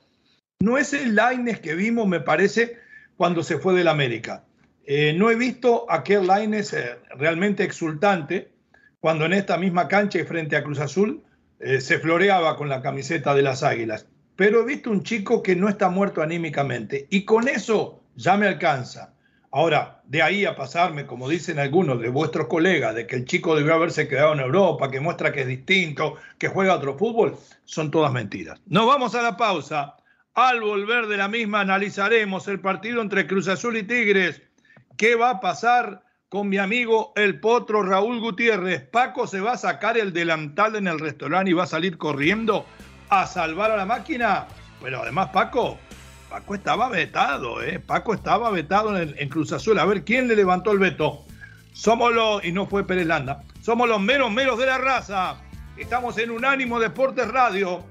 No 0.60 0.78
es 0.78 0.92
el 0.92 1.14
Laines 1.14 1.60
que 1.60 1.74
vimos, 1.74 2.08
me 2.08 2.20
parece, 2.20 2.78
cuando 3.16 3.42
se 3.42 3.58
fue 3.58 3.74
del 3.74 3.88
América. 3.88 4.44
Eh, 4.84 5.12
no 5.12 5.30
he 5.30 5.36
visto 5.36 5.86
aquel 5.90 6.26
Laines 6.26 6.72
eh, 6.72 6.98
realmente 7.16 7.62
exultante 7.62 8.50
cuando 9.00 9.26
en 9.26 9.34
esta 9.34 9.58
misma 9.58 9.86
cancha 9.86 10.18
y 10.18 10.24
frente 10.24 10.56
a 10.56 10.64
Cruz 10.64 10.80
Azul 10.80 11.22
eh, 11.60 11.80
se 11.80 11.98
floreaba 11.98 12.56
con 12.56 12.68
la 12.68 12.80
camiseta 12.80 13.34
de 13.34 13.42
las 13.42 13.62
Águilas. 13.62 14.06
Pero 14.38 14.61
he 14.61 14.64
visto 14.64 14.92
un 14.92 15.02
chico 15.02 15.42
que 15.42 15.57
no 15.57 15.68
está 15.68 15.90
muerto 15.90 16.23
anímicamente 16.23 17.09
y 17.11 17.25
con 17.25 17.49
eso 17.49 18.04
ya 18.14 18.37
me 18.37 18.47
alcanza. 18.47 19.12
Ahora, 19.50 20.00
de 20.04 20.23
ahí 20.23 20.45
a 20.45 20.54
pasarme, 20.54 21.07
como 21.07 21.28
dicen 21.28 21.59
algunos 21.59 22.00
de 22.00 22.09
vuestros 22.09 22.47
colegas, 22.47 22.95
de 22.95 23.04
que 23.04 23.16
el 23.16 23.25
chico 23.25 23.57
debió 23.57 23.75
haberse 23.75 24.07
quedado 24.07 24.35
en 24.35 24.38
Europa, 24.38 24.92
que 24.92 25.00
muestra 25.00 25.33
que 25.33 25.40
es 25.40 25.49
distinto, 25.49 26.18
que 26.38 26.47
juega 26.47 26.76
otro 26.76 26.97
fútbol, 26.97 27.37
son 27.64 27.90
todas 27.90 28.12
mentiras. 28.12 28.61
Nos 28.66 28.87
vamos 28.87 29.16
a 29.16 29.23
la 29.23 29.37
pausa. 29.37 29.97
Al 30.35 30.61
volver 30.61 31.09
de 31.09 31.16
la 31.16 31.26
misma 31.26 31.62
analizaremos 31.62 32.47
el 32.47 32.61
partido 32.61 33.02
entre 33.02 33.26
Cruz 33.26 33.49
Azul 33.49 33.76
y 33.76 33.83
Tigres. 33.83 34.40
¿Qué 34.97 35.16
va 35.16 35.30
a 35.30 35.40
pasar 35.40 36.04
con 36.28 36.49
mi 36.49 36.59
amigo 36.59 37.12
el 37.16 37.40
potro 37.40 37.83
Raúl 37.83 38.21
Gutiérrez? 38.21 38.83
Paco 38.83 39.26
se 39.26 39.40
va 39.40 39.54
a 39.54 39.59
sacar 39.59 39.99
el 39.99 40.12
delantal 40.12 40.76
en 40.76 40.87
el 40.87 41.00
restaurante 41.00 41.50
y 41.50 41.54
va 41.54 41.64
a 41.64 41.66
salir 41.66 41.99
corriendo 41.99 42.64
a 43.10 43.26
salvar 43.26 43.70
a 43.70 43.76
la 43.76 43.86
máquina. 43.86 44.46
Pero 44.82 45.02
además, 45.02 45.30
Paco, 45.32 45.78
Paco 46.28 46.54
estaba 46.54 46.88
vetado, 46.88 47.62
¿eh? 47.62 47.80
Paco 47.80 48.14
estaba 48.14 48.50
vetado 48.50 48.96
en, 48.98 49.28
Cruz 49.28 49.52
Azul. 49.52 49.78
A 49.78 49.84
ver 49.84 50.04
quién 50.04 50.28
le 50.28 50.36
levantó 50.36 50.72
el 50.72 50.78
veto. 50.78 51.24
Somos 51.72 52.12
los, 52.12 52.44
y 52.44 52.52
no 52.52 52.66
fue 52.66 52.86
Pérez 52.86 53.06
Landa, 53.06 53.42
somos 53.62 53.88
los 53.88 54.00
meros 54.00 54.30
meros 54.30 54.58
de 54.58 54.66
la 54.66 54.78
raza. 54.78 55.36
Estamos 55.76 56.18
en 56.18 56.30
Unánimo 56.30 56.80
Deportes 56.80 57.28
Radio. 57.28 57.84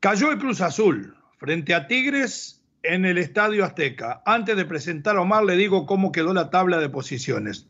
Cayó 0.00 0.32
el 0.32 0.38
Cruz 0.38 0.60
Azul 0.60 1.14
frente 1.38 1.76
a 1.76 1.86
Tigres 1.86 2.60
en 2.82 3.04
el 3.04 3.18
Estadio 3.18 3.64
Azteca. 3.64 4.20
Antes 4.26 4.56
de 4.56 4.64
presentar 4.64 5.16
a 5.16 5.20
Omar, 5.20 5.44
le 5.44 5.54
digo 5.54 5.86
cómo 5.86 6.10
quedó 6.10 6.34
la 6.34 6.50
tabla 6.50 6.78
de 6.78 6.88
posiciones. 6.88 7.68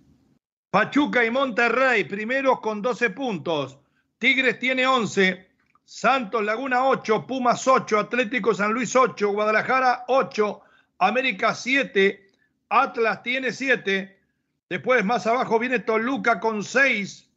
Pachuca 0.70 1.24
y 1.24 1.30
Monterrey, 1.30 2.04
primeros 2.04 2.60
con 2.60 2.82
12 2.82 3.10
puntos. 3.10 3.78
Tigres 4.18 4.58
tiene 4.58 4.86
11. 4.86 5.48
Santos 5.84 6.44
Laguna 6.44 6.84
8, 6.86 7.26
Pumas 7.26 7.66
8, 7.66 7.98
Atlético 7.98 8.52
San 8.52 8.74
Luis 8.74 8.94
8, 8.94 9.30
Guadalajara 9.30 10.04
8, 10.08 10.60
América 10.98 11.54
7, 11.54 12.26
Atlas 12.68 13.22
tiene 13.22 13.52
7. 13.52 14.20
Después 14.68 15.02
más 15.06 15.26
abajo 15.26 15.58
viene 15.58 15.78
Toluca 15.78 16.38
con 16.40 16.62
6, 16.62 17.30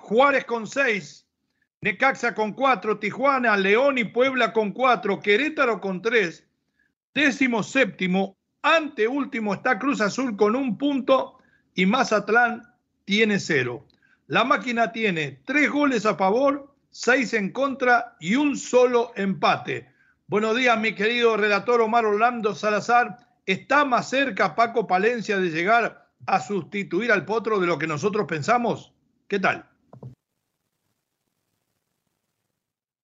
Juárez 0.00 0.44
con 0.44 0.66
6, 0.66 1.24
Necaxa 1.82 2.34
con 2.34 2.52
4, 2.52 2.98
Tijuana, 2.98 3.56
León 3.56 3.98
y 3.98 4.04
Puebla 4.04 4.52
con 4.52 4.72
4, 4.72 5.20
Querétaro 5.20 5.80
con 5.80 6.02
3, 6.02 6.44
décimo 7.14 7.62
séptimo, 7.62 8.36
ante 8.62 9.06
último 9.06 9.54
está 9.54 9.78
Cruz 9.78 10.00
Azul 10.00 10.36
con 10.36 10.56
un 10.56 10.76
punto 10.76 11.39
y 11.74 11.86
Mazatlán 11.86 12.62
tiene 13.04 13.38
cero. 13.38 13.86
La 14.26 14.44
máquina 14.44 14.92
tiene 14.92 15.40
tres 15.44 15.70
goles 15.70 16.06
a 16.06 16.14
favor, 16.14 16.72
seis 16.90 17.34
en 17.34 17.50
contra 17.50 18.16
y 18.20 18.36
un 18.36 18.56
solo 18.56 19.12
empate. 19.16 19.92
Buenos 20.26 20.56
días, 20.56 20.78
mi 20.78 20.94
querido 20.94 21.36
relator 21.36 21.80
Omar 21.80 22.04
Orlando 22.04 22.54
Salazar. 22.54 23.18
¿Está 23.46 23.84
más 23.84 24.08
cerca 24.08 24.54
Paco 24.54 24.86
Palencia 24.86 25.38
de 25.38 25.50
llegar 25.50 26.08
a 26.26 26.40
sustituir 26.40 27.10
al 27.10 27.24
potro 27.24 27.58
de 27.58 27.66
lo 27.66 27.78
que 27.78 27.88
nosotros 27.88 28.26
pensamos? 28.28 28.92
¿Qué 29.26 29.40
tal? 29.40 29.68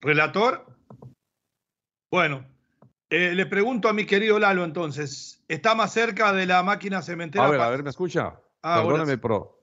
¿Relator? 0.01 0.67
Bueno, 2.13 2.47
eh, 3.11 3.35
le 3.35 3.47
pregunto 3.47 3.89
a 3.89 3.93
mi 3.93 4.07
querido 4.07 4.39
Lalo 4.39 4.63
entonces, 4.65 5.43
¿está 5.49 5.75
más 5.75 5.93
cerca 5.93 6.33
de 6.33 6.47
la 6.47 6.63
máquina 6.63 7.03
cementera? 7.03 7.47
A 7.47 7.51
ver, 7.51 7.61
a 7.61 7.71
ver, 7.71 7.83
¿me 7.83 7.91
escucha? 7.91 8.39
Ah, 8.69 8.83
Perdóname, 8.83 9.17
pero 9.17 9.61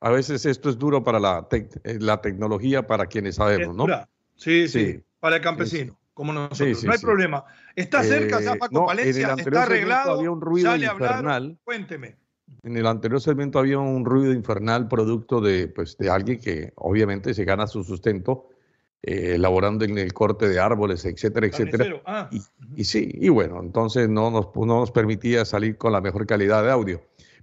a 0.00 0.10
veces 0.10 0.44
esto 0.44 0.70
es 0.70 0.76
duro 0.76 1.04
para 1.04 1.20
la, 1.20 1.46
eh, 1.52 1.98
la 2.00 2.20
tecnología, 2.20 2.84
para 2.84 3.06
quienes 3.06 3.36
sabemos, 3.36 3.76
¿no? 3.76 3.86
Sí, 4.34 4.66
sí, 4.66 5.00
para 5.20 5.36
el 5.36 5.42
campesino, 5.42 5.96
como 6.14 6.32
nosotros. 6.32 6.82
no 6.82 6.92
hay 6.92 6.98
problema. 6.98 7.44
Está 7.76 8.02
cerca, 8.02 8.40
eh, 8.40 8.58
Paco 8.58 8.86
Palencia, 8.86 9.36
está 9.38 9.62
arreglado. 9.62 10.18
Había 10.18 10.32
un 10.32 10.40
ruido 10.40 10.74
infernal. 10.74 11.58
Cuénteme. 11.62 12.16
En 12.64 12.76
el 12.76 12.88
anterior 12.88 13.20
segmento 13.20 13.60
había 13.60 13.78
un 13.78 14.04
ruido 14.04 14.32
infernal 14.32 14.88
producto 14.88 15.40
de, 15.40 15.68
pues, 15.68 15.96
de 15.96 16.10
alguien 16.10 16.40
que 16.40 16.72
obviamente 16.74 17.32
se 17.32 17.44
gana 17.44 17.68
su 17.68 17.84
sustento 17.84 18.48
eh, 19.02 19.36
elaborando 19.36 19.84
en 19.84 19.96
el 19.96 20.12
corte 20.12 20.48
de 20.48 20.58
árboles, 20.58 21.04
etcétera, 21.04 21.46
etcétera. 21.46 22.02
Ah. 22.04 22.28
Y, 22.32 22.42
y, 22.74 22.84
sí, 22.84 23.10
y 23.14 23.28
bueno, 23.28 23.60
entonces 23.62 24.08
no 24.08 24.32
nos, 24.32 24.48
no 24.56 24.80
nos 24.80 24.90
permitía 24.90 25.44
salir 25.44 25.78
con 25.78 25.92
la 25.92 26.00
mejor 26.00 26.26
calidad 26.26 26.64
de 26.64 26.70
audio. 26.72 27.00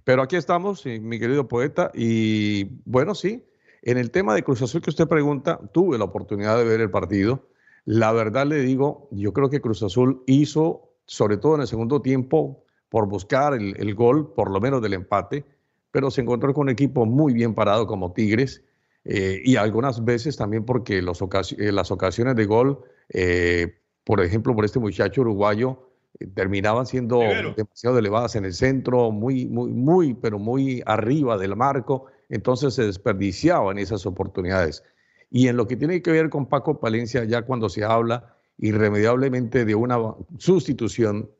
Pero 0.08 0.22
aquí 0.22 0.36
estamos, 0.36 0.86
mi 0.86 1.18
querido 1.18 1.48
poeta, 1.48 1.90
y 1.92 2.64
bueno, 2.86 3.14
sí, 3.14 3.44
en 3.82 3.98
el 3.98 4.10
tema 4.10 4.34
de 4.34 4.42
Cruz 4.42 4.62
Azul 4.62 4.80
que 4.80 4.88
usted 4.88 5.06
pregunta, 5.06 5.60
tuve 5.74 5.98
la 5.98 6.04
oportunidad 6.04 6.56
de 6.56 6.64
ver 6.64 6.80
el 6.80 6.90
partido. 6.90 7.46
La 7.84 8.10
verdad 8.12 8.46
le 8.46 8.62
digo, 8.62 9.06
yo 9.10 9.34
creo 9.34 9.50
que 9.50 9.60
Cruz 9.60 9.82
Azul 9.82 10.22
hizo, 10.26 10.94
sobre 11.04 11.36
todo 11.36 11.56
en 11.56 11.60
el 11.60 11.66
segundo 11.66 12.00
tiempo, 12.00 12.64
por 12.88 13.06
buscar 13.06 13.52
el, 13.52 13.94
gol, 13.94 14.32
por 14.32 14.50
lo 14.50 14.62
menos 14.62 14.80
del 14.80 14.94
empate, 14.94 15.44
pero 15.90 16.10
se 16.10 16.22
encontró 16.22 16.54
con 16.54 16.62
un 16.62 16.70
equipo 16.70 17.04
muy 17.04 17.34
bien 17.34 17.54
parado 17.54 17.86
como 17.86 18.14
Tigres, 18.14 18.64
eh, 19.04 19.42
y 19.44 19.56
algunas 19.56 20.02
veces 20.02 20.38
también 20.38 20.64
porque 20.64 21.00
eh, 21.00 21.72
las 21.72 21.90
ocasiones 21.90 22.34
de 22.34 22.46
gol, 22.46 22.80
eh, 23.10 23.76
por 24.04 24.22
ejemplo, 24.22 24.54
por 24.54 24.64
este 24.64 24.78
muchacho 24.78 25.20
uruguayo, 25.20 25.87
terminaban 26.34 26.86
siendo 26.86 27.20
demasiado 27.56 27.98
elevadas 27.98 28.36
en 28.36 28.44
el 28.44 28.52
centro, 28.52 29.10
muy, 29.10 29.46
muy, 29.46 29.70
muy, 29.70 30.14
pero 30.14 30.38
muy 30.38 30.82
arriba 30.86 31.38
del 31.38 31.56
marco, 31.56 32.06
entonces 32.28 32.74
se 32.74 32.84
desperdiciaban 32.84 33.78
esas 33.78 34.06
oportunidades. 34.06 34.82
Y 35.30 35.48
en 35.48 35.56
lo 35.56 35.66
que 35.66 35.76
tiene 35.76 36.02
que 36.02 36.10
ver 36.10 36.30
con 36.30 36.46
Paco 36.46 36.80
Palencia, 36.80 37.24
ya 37.24 37.42
cuando 37.42 37.68
se 37.68 37.84
habla 37.84 38.36
irremediablemente 38.58 39.64
de 39.64 39.74
una 39.74 39.98
sustitución 40.38 41.30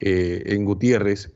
eh, 0.00 0.42
en 0.46 0.64
Gutiérrez, 0.64 1.32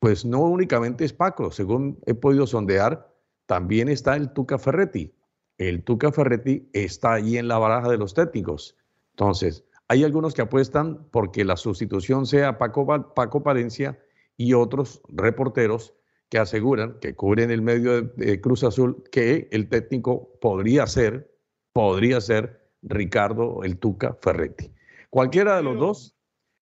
pues 0.00 0.24
no 0.24 0.40
únicamente 0.40 1.04
es 1.04 1.12
Paco, 1.12 1.52
según 1.52 1.98
he 2.06 2.14
podido 2.14 2.46
sondear, 2.46 3.14
también 3.46 3.88
está 3.88 4.16
el 4.16 4.32
Tuca 4.32 4.58
Ferretti. 4.58 5.12
El 5.58 5.84
Tuca 5.84 6.10
Ferretti 6.10 6.68
está 6.72 7.14
ahí 7.14 7.36
en 7.36 7.48
la 7.48 7.58
baraja 7.58 7.90
de 7.90 7.98
los 7.98 8.14
técnicos. 8.14 8.76
Entonces, 9.10 9.64
hay 9.90 10.04
algunos 10.04 10.34
que 10.34 10.42
apuestan 10.42 11.08
porque 11.10 11.44
la 11.44 11.56
sustitución 11.56 12.24
sea 12.24 12.58
Paco, 12.58 13.12
Paco 13.12 13.42
Palencia 13.42 13.98
y 14.36 14.54
otros 14.54 15.02
reporteros 15.08 15.94
que 16.28 16.38
aseguran 16.38 17.00
que 17.00 17.16
cubren 17.16 17.50
el 17.50 17.60
medio 17.60 18.02
de, 18.02 18.40
Cruz 18.40 18.62
Azul 18.62 19.02
que 19.10 19.48
el 19.50 19.68
técnico 19.68 20.38
podría 20.40 20.86
ser, 20.86 21.34
podría 21.72 22.20
ser 22.20 22.70
Ricardo 22.82 23.64
el 23.64 23.78
Tuca 23.78 24.16
Ferretti. 24.22 24.72
Cualquiera 25.10 25.56
de 25.56 25.64
los 25.64 25.76
dos, 25.76 26.16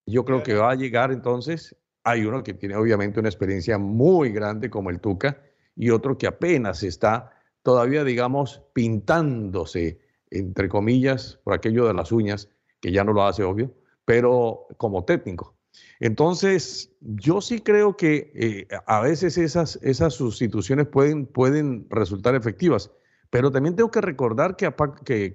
yo 0.07 0.25
creo 0.25 0.41
que 0.41 0.55
va 0.55 0.71
a 0.71 0.75
llegar 0.75 1.11
entonces. 1.11 1.75
Hay 2.03 2.25
uno 2.25 2.41
que 2.41 2.55
tiene 2.55 2.77
obviamente 2.77 3.19
una 3.19 3.29
experiencia 3.29 3.77
muy 3.77 4.31
grande 4.31 4.71
como 4.71 4.89
el 4.89 4.99
Tuca 4.99 5.39
y 5.75 5.91
otro 5.91 6.17
que 6.17 6.25
apenas 6.25 6.81
está 6.81 7.31
todavía, 7.61 8.03
digamos, 8.03 8.63
pintándose, 8.73 9.99
entre 10.31 10.67
comillas, 10.67 11.39
por 11.43 11.53
aquello 11.53 11.85
de 11.85 11.93
las 11.93 12.11
uñas, 12.11 12.49
que 12.79 12.91
ya 12.91 13.03
no 13.03 13.13
lo 13.13 13.23
hace 13.23 13.43
obvio, 13.43 13.71
pero 14.05 14.67
como 14.77 15.05
técnico. 15.05 15.55
Entonces, 15.99 16.91
yo 17.01 17.41
sí 17.41 17.59
creo 17.59 17.97
que 17.97 18.31
eh, 18.33 18.67
a 18.85 19.01
veces 19.01 19.37
esas, 19.37 19.77
esas 19.81 20.13
sustituciones 20.13 20.87
pueden, 20.87 21.25
pueden 21.25 21.87
resultar 21.89 22.35
efectivas, 22.35 22.91
pero 23.29 23.51
también 23.51 23.75
tengo 23.75 23.91
que 23.91 24.01
recordar 24.01 24.55
que, 24.55 24.73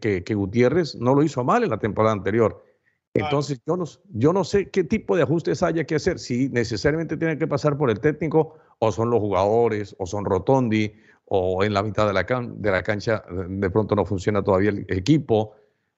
que, 0.01 0.25
que, 0.25 0.35
Gutiérrez 0.35 0.97
no 0.97 1.15
lo 1.15 1.23
hizo 1.23 1.45
mal 1.45 1.65
en 1.65 1.71
la 1.71 1.79
temporada 1.79 2.15
anterior. 2.15 2.65
Entonces, 3.13 3.61
yo 3.65 3.77
no, 3.77 3.85
yo 4.11 4.33
no 4.33 4.43
sé 4.43 4.71
qué 4.71 4.83
tipo 4.83 5.17
de 5.17 5.23
ajustes 5.23 5.63
haya 5.63 5.85
que 5.85 5.95
hacer, 5.95 6.19
si 6.19 6.49
necesariamente 6.49 7.17
tiene 7.17 7.39
que 7.39 7.47
pasar 7.47 7.79
por 7.79 7.91
el 7.91 8.01
técnico, 8.01 8.57
o 8.81 8.91
son 8.91 9.11
los 9.11 9.21
jugadores, 9.21 9.95
o 9.99 10.07
son 10.07 10.25
Rotondi, 10.25 10.93
o 11.27 11.63
en 11.63 11.75
la 11.75 11.83
mitad 11.83 12.07
de 12.09 12.13
la, 12.13 12.25
de 12.25 12.71
la 12.71 12.83
cancha 12.83 13.23
de 13.49 13.71
pronto 13.71 13.95
no 13.95 14.05
funciona 14.05 14.43
todavía 14.43 14.71
el 14.71 14.85
equipo. 14.89 15.55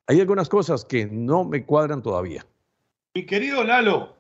Hay 0.08 0.20
algunas 0.20 0.48
cosas 0.48 0.84
que 0.84 1.06
no 1.06 1.44
me 1.44 1.64
cuadran 1.64 2.02
todavía. 2.02 2.46
Mi 3.14 3.26
querido 3.26 3.64
Lalo, 3.64 4.16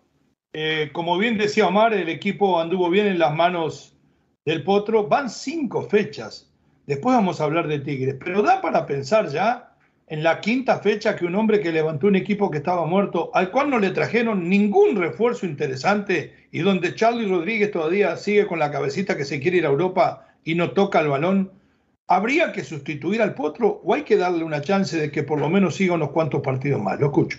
eh, 0.52 0.90
como 0.92 1.16
bien 1.18 1.38
decía 1.38 1.68
Omar, 1.68 1.94
el 1.94 2.08
equipo 2.08 2.60
anduvo 2.60 2.90
bien 2.90 3.06
en 3.06 3.18
las 3.18 3.34
manos 3.34 3.96
del 4.44 4.64
Potro. 4.64 5.06
Van 5.06 5.30
cinco 5.30 5.82
fechas. 5.82 6.50
Después 6.86 7.14
vamos 7.14 7.40
a 7.40 7.44
hablar 7.44 7.68
de 7.68 7.78
Tigres. 7.78 8.16
Pero 8.24 8.42
da 8.42 8.60
para 8.60 8.86
pensar 8.86 9.28
ya 9.28 9.76
en 10.08 10.22
la 10.22 10.40
quinta 10.40 10.78
fecha 10.78 11.16
que 11.16 11.26
un 11.26 11.34
hombre 11.34 11.60
que 11.60 11.72
levantó 11.72 12.06
un 12.06 12.16
equipo 12.16 12.50
que 12.50 12.58
estaba 12.58 12.86
muerto, 12.86 13.30
al 13.34 13.50
cual 13.50 13.70
no 13.70 13.78
le 13.78 13.90
trajeron 13.90 14.48
ningún 14.48 14.96
refuerzo 14.96 15.46
interesante 15.46 16.34
y 16.52 16.60
donde 16.60 16.94
Charlie 16.94 17.28
Rodríguez 17.28 17.72
todavía 17.72 18.16
sigue 18.16 18.46
con 18.46 18.58
la 18.58 18.70
cabecita 18.70 19.16
que 19.16 19.24
se 19.24 19.40
quiere 19.40 19.58
ir 19.58 19.66
a 19.66 19.70
Europa 19.70 20.28
y 20.44 20.54
no 20.54 20.70
toca 20.70 21.00
el 21.00 21.08
balón, 21.08 21.50
¿habría 22.06 22.52
que 22.52 22.64
sustituir 22.64 23.22
al 23.22 23.34
Potro 23.34 23.80
o 23.84 23.94
hay 23.94 24.04
que 24.04 24.16
darle 24.16 24.44
una 24.44 24.60
chance 24.60 24.96
de 24.96 25.10
que 25.10 25.22
por 25.22 25.40
lo 25.40 25.48
menos 25.48 25.76
siga 25.76 25.94
unos 25.94 26.10
cuantos 26.10 26.42
partidos 26.42 26.80
más? 26.80 27.00
Lo 27.00 27.06
escucho. 27.06 27.38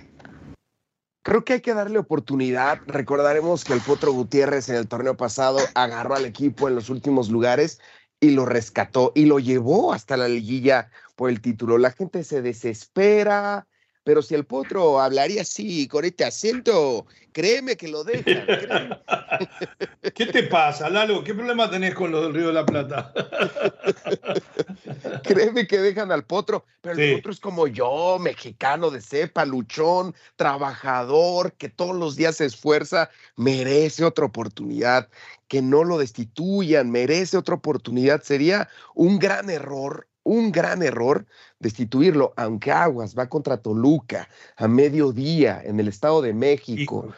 Creo 1.23 1.43
que 1.43 1.53
hay 1.53 1.61
que 1.61 1.73
darle 1.73 1.99
oportunidad. 1.99 2.79
Recordaremos 2.87 3.65
que 3.65 3.73
el 3.73 3.81
Potro 3.81 4.13
Gutiérrez 4.13 4.69
en 4.69 4.75
el 4.75 4.87
torneo 4.87 5.17
pasado 5.17 5.59
agarró 5.75 6.15
al 6.15 6.25
equipo 6.25 6.69
en 6.69 6.75
los 6.75 6.89
últimos 6.89 7.29
lugares 7.29 7.81
y 8.19 8.31
lo 8.31 8.45
rescató 8.45 9.11
y 9.13 9.25
lo 9.25 9.39
llevó 9.39 9.93
hasta 9.93 10.17
la 10.17 10.29
liguilla 10.29 10.89
por 11.15 11.29
el 11.29 11.41
título. 11.41 11.77
La 11.77 11.91
gente 11.91 12.23
se 12.23 12.41
desespera, 12.41 13.67
pero 14.07 14.21
si 14.21 14.35
el 14.35 14.45
potro 14.45 15.01
hablaría 15.01 15.41
así, 15.41 15.85
con 15.89 16.05
este 16.05 16.23
acento, 16.23 17.05
créeme 17.33 17.75
que 17.75 17.89
lo 17.89 18.05
deja. 18.05 18.23
¿Qué 20.15 20.27
te 20.27 20.43
pasa, 20.43 20.89
Lalo? 20.89 21.25
¿Qué 21.25 21.33
problema 21.33 21.69
tenés 21.69 21.93
con 21.93 22.11
lo 22.11 22.23
del 22.23 22.33
Río 22.33 22.47
de 22.47 22.53
la 22.53 22.65
Plata? 22.65 23.11
créeme 25.23 25.67
que 25.67 25.79
dejan 25.79 26.13
al 26.13 26.23
potro, 26.23 26.63
pero 26.79 27.01
el 27.01 27.15
potro 27.15 27.33
es 27.33 27.41
como 27.41 27.67
yo, 27.67 28.17
mexicano 28.17 28.91
de 28.91 29.01
cepa, 29.01 29.43
luchón, 29.43 30.15
trabajador, 30.37 31.51
que 31.57 31.67
todos 31.67 31.93
los 31.93 32.15
días 32.15 32.37
se 32.37 32.45
esfuerza, 32.45 33.09
merece 33.35 34.05
otra 34.05 34.23
oportunidad, 34.23 35.09
que 35.49 35.61
no 35.61 35.83
lo 35.83 35.97
destituyan, 35.97 36.91
merece 36.91 37.35
otra 37.35 37.55
oportunidad. 37.55 38.23
Sería 38.23 38.69
un 38.95 39.19
gran 39.19 39.49
error 39.49 40.06
un 40.27 40.51
gran 40.51 40.83
error 40.83 41.25
destituirlo, 41.59 42.33
aunque 42.35 42.71
Aguas 42.71 43.17
va 43.17 43.29
contra 43.29 43.61
Toluca 43.61 44.27
a 44.57 44.67
mediodía 44.67 45.61
en 45.63 45.79
el 45.79 45.87
Estado 45.87 46.21
de 46.21 46.33
México. 46.33 47.13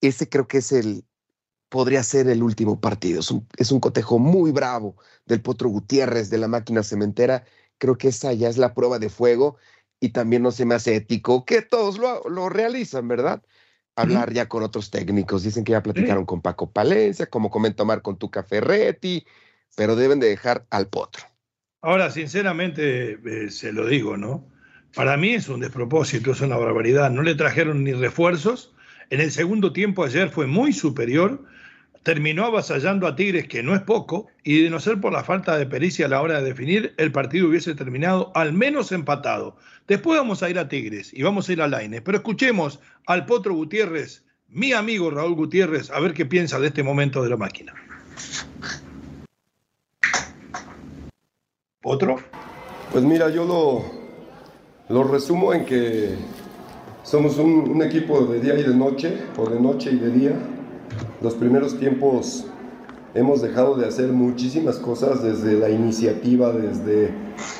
Ese 0.00 0.28
creo 0.28 0.46
que 0.46 0.58
es 0.58 0.72
el, 0.72 1.04
podría 1.70 2.02
ser 2.02 2.28
el 2.28 2.42
último 2.42 2.80
partido. 2.80 3.20
Es 3.56 3.72
un, 3.72 3.80
cotejo 3.80 4.18
muy 4.18 4.52
bravo 4.52 4.96
del 5.24 5.40
Potro 5.40 5.70
Gutiérrez, 5.70 6.28
de 6.28 6.38
la 6.38 6.48
máquina 6.48 6.82
cementera. 6.82 7.44
Creo 7.78 7.96
que 7.96 8.08
esa 8.08 8.32
ya 8.34 8.48
es 8.48 8.58
la 8.58 8.74
prueba 8.74 8.98
de 8.98 9.08
fuego 9.08 9.56
y 10.00 10.10
también 10.10 10.42
no 10.42 10.52
se 10.52 10.66
me 10.66 10.74
hace 10.74 10.94
ético 10.94 11.46
que 11.46 11.62
todos 11.62 11.98
lo, 11.98 12.48
realizan, 12.50 13.08
¿verdad? 13.08 13.42
Hablar 13.96 14.32
ya 14.32 14.48
con 14.48 14.62
otros 14.62 14.90
técnicos. 14.90 15.44
Dicen 15.44 15.64
que 15.64 15.72
ya 15.72 15.82
platicaron 15.82 16.26
con 16.26 16.42
Paco 16.42 16.70
Palencia, 16.70 17.26
como 17.26 17.48
comenta 17.48 17.84
Omar 17.84 18.02
con 18.02 18.18
Tuca 18.18 18.42
Ferretti, 18.42 19.24
pero 19.76 19.96
deben 19.96 20.20
de 20.20 20.28
dejar 20.28 20.66
al 20.70 20.88
Potro. 20.88 21.33
Ahora, 21.84 22.10
sinceramente, 22.10 23.18
eh, 23.26 23.50
se 23.50 23.70
lo 23.70 23.86
digo, 23.86 24.16
¿no? 24.16 24.42
Para 24.94 25.18
mí 25.18 25.34
es 25.34 25.50
un 25.50 25.60
despropósito, 25.60 26.32
es 26.32 26.40
una 26.40 26.56
barbaridad. 26.56 27.10
No 27.10 27.20
le 27.20 27.34
trajeron 27.34 27.84
ni 27.84 27.92
refuerzos. 27.92 28.72
En 29.10 29.20
el 29.20 29.30
segundo 29.30 29.70
tiempo 29.74 30.02
ayer 30.02 30.30
fue 30.30 30.46
muy 30.46 30.72
superior. 30.72 31.44
Terminó 32.02 32.46
avasallando 32.46 33.06
a 33.06 33.16
Tigres, 33.16 33.48
que 33.48 33.62
no 33.62 33.74
es 33.74 33.82
poco, 33.82 34.28
y 34.42 34.62
de 34.62 34.70
no 34.70 34.80
ser 34.80 34.98
por 34.98 35.12
la 35.12 35.24
falta 35.24 35.58
de 35.58 35.66
pericia 35.66 36.06
a 36.06 36.08
la 36.08 36.22
hora 36.22 36.40
de 36.40 36.48
definir, 36.48 36.94
el 36.96 37.12
partido 37.12 37.48
hubiese 37.48 37.74
terminado 37.74 38.32
al 38.34 38.54
menos 38.54 38.90
empatado. 38.90 39.58
Después 39.86 40.18
vamos 40.18 40.42
a 40.42 40.48
ir 40.48 40.58
a 40.58 40.70
Tigres 40.70 41.12
y 41.12 41.22
vamos 41.22 41.50
a 41.50 41.52
ir 41.52 41.60
a 41.60 41.68
Laines. 41.68 42.00
Pero 42.00 42.16
escuchemos 42.16 42.80
al 43.04 43.26
Potro 43.26 43.52
Gutiérrez, 43.52 44.24
mi 44.48 44.72
amigo 44.72 45.10
Raúl 45.10 45.34
Gutiérrez, 45.34 45.90
a 45.90 46.00
ver 46.00 46.14
qué 46.14 46.24
piensa 46.24 46.58
de 46.58 46.68
este 46.68 46.82
momento 46.82 47.22
de 47.22 47.28
la 47.28 47.36
máquina. 47.36 47.74
¿Otro? 51.86 52.16
Pues 52.92 53.04
mira, 53.04 53.28
yo 53.28 53.44
lo, 53.44 53.82
lo 54.88 55.04
resumo 55.04 55.52
en 55.52 55.66
que 55.66 56.14
somos 57.02 57.36
un, 57.36 57.82
equipo 57.82 58.24
de 58.24 58.40
día 58.40 58.58
y 58.58 58.62
de 58.62 58.74
noche, 58.74 59.18
o 59.36 59.50
de 59.50 59.60
noche 59.60 59.90
y 59.92 59.96
de 59.96 60.10
día. 60.10 60.32
Los 61.20 61.34
primeros 61.34 61.78
tiempos 61.78 62.46
hemos 63.14 63.42
dejado 63.42 63.76
de 63.76 63.86
hacer 63.86 64.08
muchísimas 64.12 64.78
cosas, 64.78 65.22
desde 65.22 65.58
la 65.58 65.68
iniciativa, 65.68 66.52
desde 66.52 67.10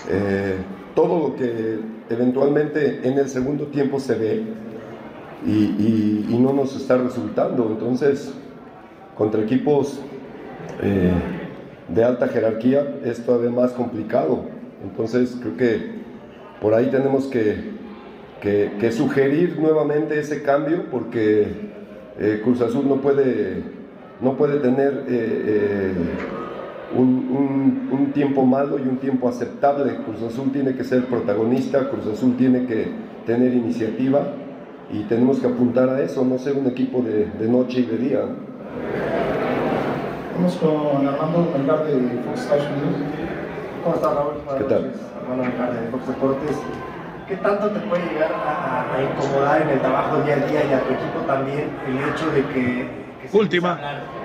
eh, 0.08 0.56
todo 0.94 1.28
lo 1.28 1.36
que 1.36 1.80
eventualmente 2.08 3.06
en 3.06 3.18
el 3.18 3.28
segundo 3.28 3.66
tiempo 3.66 4.00
se 4.00 4.14
ve 4.14 4.42
y, 5.46 6.38
no 6.40 6.54
nos 6.54 6.74
está 6.76 6.96
resultando. 6.96 7.66
Entonces, 7.66 8.32
contra 9.18 9.42
equipos... 9.42 10.00
Eh, 10.82 11.12
de 11.88 12.04
alta 12.04 12.28
jerarquía 12.28 12.96
es 13.04 13.24
todavía 13.24 13.50
más 13.50 13.72
complicado. 13.72 14.44
Entonces 14.82 15.36
creo 15.40 15.56
que 15.56 16.04
por 16.60 16.74
ahí 16.74 16.86
tenemos 16.90 17.26
que, 17.26 17.74
que, 18.40 18.92
sugerir 18.92 19.58
nuevamente 19.58 20.18
ese 20.18 20.42
cambio 20.42 20.84
porque 20.90 21.46
eh, 22.18 22.40
Cruz 22.42 22.60
Azul 22.60 22.86
no 22.88 22.96
puede, 22.96 23.62
no 24.20 24.36
puede 24.36 24.60
tener 24.60 25.04
eh, 25.08 25.42
eh, 25.46 25.92
un, 26.96 27.88
un, 27.90 28.12
tiempo 28.12 28.44
malo 28.44 28.78
y 28.78 28.82
un 28.82 28.98
tiempo 28.98 29.28
aceptable. 29.28 29.96
Cruz 30.04 30.22
Azul 30.22 30.52
tiene 30.52 30.74
que 30.74 30.84
ser 30.84 31.06
protagonista, 31.06 31.90
Cruz 31.90 32.06
Azul 32.06 32.36
tiene 32.36 32.66
que 32.66 32.86
tener 33.26 33.52
iniciativa 33.54 34.34
y 34.92 35.02
tenemos 35.04 35.40
que 35.40 35.46
apuntar 35.46 35.88
a 35.88 36.02
eso, 36.02 36.24
no 36.24 36.38
ser 36.38 36.54
un 36.54 36.66
equipo 36.66 37.02
de, 37.02 37.26
de 37.26 37.48
noche 37.48 37.80
y 37.80 37.86
de 37.86 37.98
día. 37.98 38.20
Vamos 40.34 40.56
con 40.56 41.06
Armando 41.06 41.46
Melgar 41.56 41.84
de 41.86 41.94
Fox 42.26 42.40
Estados 42.42 42.66
Unidos. 42.66 43.06
¿Cómo 43.84 43.94
estás, 43.94 44.14
Raúl? 44.14 44.34
¿Qué 44.58 44.64
tal? 44.64 44.92
Armando 45.22 45.44
Melgar 45.44 45.72
de 45.72 45.88
Fox 45.90 46.08
Deportes. 46.08 46.56
¿Qué 47.28 47.36
tanto 47.36 47.70
te 47.70 47.80
puede 47.86 48.02
llegar 48.12 48.32
a, 48.34 48.98
incomodar 49.00 49.62
en 49.62 49.68
el 49.68 49.80
trabajo 49.80 50.22
día 50.22 50.34
a 50.34 50.46
día 50.50 50.64
y 50.68 50.72
a 50.72 50.80
tu 50.80 50.92
equipo 50.92 51.20
también 51.26 51.70
el 51.86 51.98
hecho 51.98 52.30
de 52.32 52.42
que, 52.52 52.88
Última. 53.32 53.78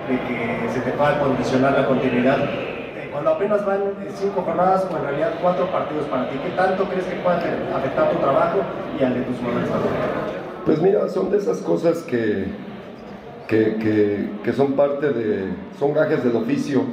de 0.10 0.18
que 0.18 0.74
se 0.74 0.80
te 0.82 0.92
pueda 0.98 1.20
condicionar 1.20 1.74
la 1.74 1.86
continuidad? 1.86 2.40
Eh, 2.40 3.10
cuando 3.12 3.30
apenas 3.30 3.64
van 3.64 3.82
eh, 4.02 4.10
cinco 4.16 4.42
jornadas 4.42 4.88
o 4.92 4.98
en 4.98 5.04
realidad 5.04 5.34
cuatro 5.42 5.68
partidos 5.68 6.08
para 6.08 6.28
ti, 6.30 6.40
¿qué 6.44 6.50
tanto 6.58 6.86
crees 6.86 7.06
que 7.06 7.18
pueda 7.18 7.38
afectar 7.38 8.10
tu 8.10 8.18
trabajo 8.18 8.60
y 9.00 9.04
al 9.04 9.14
de 9.14 9.22
tus 9.22 9.38
jugadores 9.38 9.70
Pues 10.66 10.82
mira, 10.82 11.08
son 11.08 11.30
de 11.30 11.38
esas 11.38 11.60
cosas 11.60 12.00
que 12.00 12.48
que, 13.50 14.54
son 14.56 14.74
parte 14.74 15.12
de, 15.12 15.46
son 15.80 15.94
gajes 15.94 16.24
del 16.24 16.36
oficio 16.36 16.84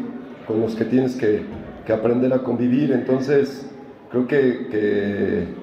con 0.46 0.60
los 0.60 0.74
que 0.74 0.86
tienes 0.86 1.14
que, 1.14 1.44
aprender 1.92 2.32
a 2.32 2.38
convivir. 2.38 2.92
Entonces, 2.92 3.70
creo 4.10 4.26
que, 4.26 5.54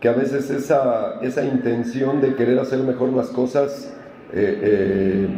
que, 0.00 0.08
a 0.08 0.12
veces 0.12 0.50
esa, 0.50 1.20
esa, 1.22 1.44
intención 1.44 2.20
de 2.20 2.34
querer 2.34 2.58
hacer 2.58 2.80
mejor 2.80 3.12
las 3.12 3.28
cosas 3.28 3.94
eh, 4.32 4.58
eh, 4.62 5.28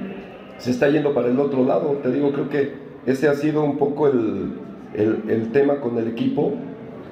se 0.59 0.71
está 0.71 0.89
yendo 0.89 1.13
para 1.13 1.29
el 1.29 1.39
otro 1.41 1.65
lado. 1.65 1.99
Te 2.03 2.11
digo, 2.11 2.33
creo 2.33 2.49
que 2.49 2.75
ese 3.05 3.29
ha 3.29 3.35
sido 3.35 3.65
un 3.65 3.79
poco 3.79 4.07
el, 4.07 4.53
el, 4.95 5.53
tema 5.53 5.81
con 5.81 5.99
el 5.99 6.09
equipo. 6.09 6.55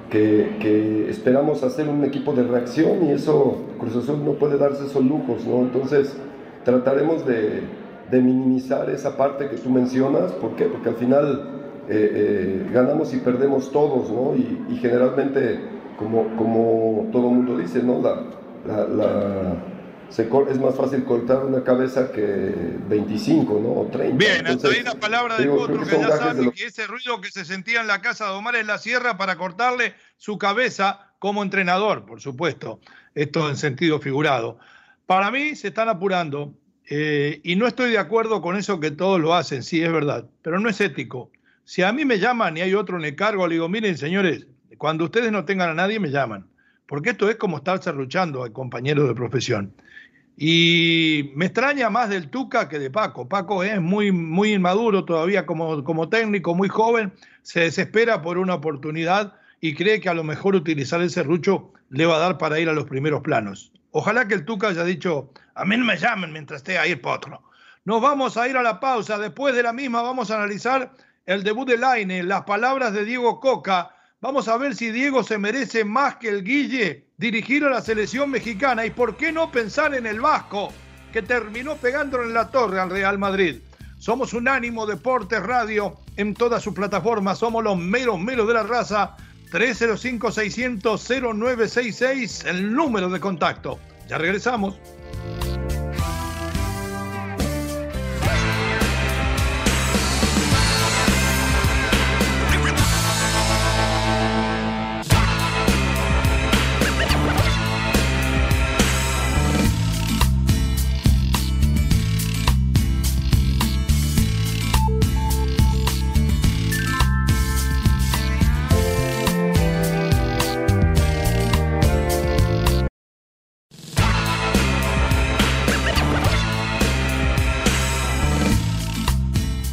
Que, 0.09 0.55
que, 0.59 1.07
esperamos 1.07 1.61
hacer 1.61 1.87
un 1.87 2.03
equipo 2.03 2.33
de 2.33 2.41
reacción 2.41 3.05
y 3.05 3.11
eso 3.11 3.57
Cruz 3.77 3.95
Azul 3.95 4.25
no 4.25 4.31
puede 4.33 4.57
darse 4.57 4.85
esos 4.85 5.05
lujos, 5.05 5.45
¿no? 5.45 5.59
Entonces 5.59 6.17
trataremos 6.63 7.27
de, 7.27 7.61
de 8.09 8.21
minimizar 8.21 8.89
esa 8.89 9.15
parte 9.15 9.47
que 9.49 9.57
tú 9.57 9.69
mencionas. 9.69 10.31
¿Por 10.33 10.55
qué? 10.55 10.65
Porque 10.65 10.89
al 10.89 10.95
final 10.95 11.59
eh, 11.89 12.11
eh, 12.13 12.69
ganamos 12.71 13.13
y 13.13 13.17
perdemos 13.17 13.71
todos, 13.71 14.09
¿no? 14.11 14.35
Y, 14.35 14.77
generalmente 14.77 15.59
como, 15.97 16.35
como 16.37 17.09
todo 17.11 17.29
mundo 17.29 17.57
dice, 17.57 17.83
¿no? 17.83 18.01
La, 18.01 18.85
la, 18.87 19.55
es 20.17 20.59
más 20.59 20.75
fácil 20.75 21.03
cortar 21.03 21.45
una 21.45 21.63
cabeza 21.63 22.11
que 22.11 22.53
25, 22.87 23.59
¿no? 23.59 23.81
O 23.81 23.87
30. 23.91 24.17
Bien, 24.17 24.47
hasta 24.47 24.69
ahí 24.69 24.81
la 24.81 24.95
palabra 24.95 25.37
de 25.37 25.49
otro 25.49 25.85
que, 25.85 25.99
ya 25.99 26.17
sabe 26.17 26.51
que 26.51 26.65
ese 26.65 26.87
ruido 26.87 27.21
que 27.21 27.31
se 27.31 27.45
sentía 27.45 27.81
en 27.81 27.87
la 27.87 28.01
casa 28.01 28.25
de 28.25 28.31
Omar 28.31 28.55
es 28.55 28.65
la 28.65 28.77
sierra 28.77 29.17
para 29.17 29.37
cortarle 29.37 29.93
su 30.17 30.37
cabeza 30.37 31.11
como 31.19 31.43
entrenador, 31.43 32.05
por 32.05 32.21
supuesto. 32.21 32.79
Esto 33.13 33.49
en 33.49 33.57
sentido 33.57 33.99
figurado. 33.99 34.57
Para 35.05 35.31
mí 35.31 35.55
se 35.55 35.69
están 35.69 35.89
apurando 35.89 36.53
eh, 36.91 37.39
y 37.43 37.55
no 37.55 37.67
estoy 37.67 37.91
de 37.91 37.99
acuerdo 37.99 38.41
con 38.41 38.57
eso 38.57 38.79
que 38.79 38.89
todos 38.89 39.21
lo 39.21 39.35
hacen, 39.35 39.61
sí, 39.61 39.81
es 39.81 39.91
verdad, 39.91 40.27
pero 40.41 40.59
no 40.59 40.69
es 40.69 40.81
ético. 40.81 41.31
Si 41.63 41.83
a 41.83 41.93
mí 41.93 42.03
me 42.03 42.17
llaman 42.17 42.57
y 42.57 42.61
hay 42.61 42.73
otro 42.73 42.97
en 42.97 43.05
el 43.05 43.15
cargo, 43.15 43.47
le 43.47 43.53
digo, 43.53 43.69
miren, 43.69 43.95
señores, 43.95 44.47
cuando 44.79 45.05
ustedes 45.05 45.31
no 45.31 45.45
tengan 45.45 45.69
a 45.69 45.75
nadie, 45.75 45.99
me 45.99 46.09
llaman. 46.09 46.47
Porque 46.87 47.11
esto 47.11 47.29
es 47.29 47.35
como 47.35 47.57
estarse 47.57 47.93
luchando 47.93 48.43
al 48.43 48.51
compañero 48.51 49.07
de 49.07 49.13
profesión. 49.13 49.71
Y 50.35 51.31
me 51.35 51.45
extraña 51.45 51.91
más 51.91 52.09
del 52.09 52.29
Tuca 52.29 52.67
que 52.67 52.79
de 52.79 52.89
Paco. 52.89 53.29
Paco 53.29 53.63
es 53.63 53.79
muy, 53.79 54.11
muy 54.11 54.53
inmaduro 54.53 55.05
todavía 55.05 55.45
como, 55.45 55.83
como 55.83 56.09
técnico, 56.09 56.55
muy 56.55 56.69
joven, 56.69 57.13
se 57.43 57.59
desespera 57.59 58.23
por 58.23 58.39
una 58.39 58.55
oportunidad 58.55 59.35
y 59.61 59.75
cree 59.75 59.99
que 59.99 60.09
a 60.09 60.15
lo 60.15 60.23
mejor 60.23 60.55
utilizar 60.55 61.01
ese 61.03 61.21
rucho 61.21 61.71
le 61.89 62.07
va 62.07 62.15
a 62.15 62.19
dar 62.19 62.37
para 62.39 62.59
ir 62.59 62.67
a 62.67 62.73
los 62.73 62.85
primeros 62.85 63.21
planos. 63.21 63.71
Ojalá 63.91 64.27
que 64.27 64.35
el 64.35 64.45
Tuca 64.45 64.69
haya 64.69 64.83
dicho, 64.83 65.31
a 65.59 65.65
mí 65.65 65.77
no 65.77 65.85
me 65.85 65.97
llamen 65.97 66.31
mientras 66.31 66.61
esté 66.61 66.77
ahí 66.77 66.91
el 66.91 67.01
potro. 67.01 67.43
Nos 67.85 68.01
vamos 68.01 68.37
a 68.37 68.47
ir 68.47 68.57
a 68.57 68.63
la 68.63 68.79
pausa. 68.79 69.17
Después 69.17 69.55
de 69.55 69.63
la 69.63 69.73
misma 69.73 70.01
vamos 70.01 70.31
a 70.31 70.35
analizar 70.35 70.91
el 71.25 71.43
debut 71.43 71.67
de 71.67 71.77
Laine, 71.77 72.23
las 72.23 72.43
palabras 72.43 72.93
de 72.93 73.05
Diego 73.05 73.39
Coca 73.39 73.91
Vamos 74.21 74.49
a 74.49 74.57
ver 74.57 74.75
si 74.75 74.91
Diego 74.91 75.23
se 75.23 75.37
merece 75.37 75.85
más 75.85 76.17
que 76.17 76.27
el 76.27 76.43
Guille 76.43 77.05
dirigir 77.15 77.63
a 77.63 77.69
la 77.69 77.79
selección 77.79 78.29
mexicana 78.29 78.85
y 78.85 78.89
por 78.89 79.15
qué 79.15 79.31
no 79.31 79.49
pensar 79.49 79.95
en 79.95 80.05
el 80.05 80.19
Vasco, 80.19 80.73
que 81.13 81.21
terminó 81.21 81.77
pegándole 81.77 82.25
en 82.25 82.33
la 82.33 82.49
torre 82.49 82.81
al 82.81 82.89
Real 82.89 83.17
Madrid. 83.17 83.61
Somos 83.97 84.33
Unánimo 84.33 84.85
Deportes 84.85 85.41
Radio 85.41 85.95
en 86.17 86.33
todas 86.33 86.61
sus 86.61 86.73
plataformas. 86.73 87.39
Somos 87.39 87.63
los 87.63 87.77
meros 87.77 88.19
meros 88.19 88.45
de 88.45 88.55
la 88.55 88.63
raza. 88.63 89.15
305-600-0966, 89.53 92.45
el 92.45 92.73
número 92.73 93.07
de 93.07 93.21
contacto. 93.21 93.79
Ya 94.09 94.17
regresamos. 94.17 94.77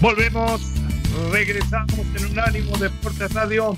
Volvemos, 0.07 0.63
regresamos 1.33 1.99
en 2.15 2.31
un 2.31 2.39
ánimo 2.39 2.77
Deportes 2.79 3.35
Radio, 3.35 3.77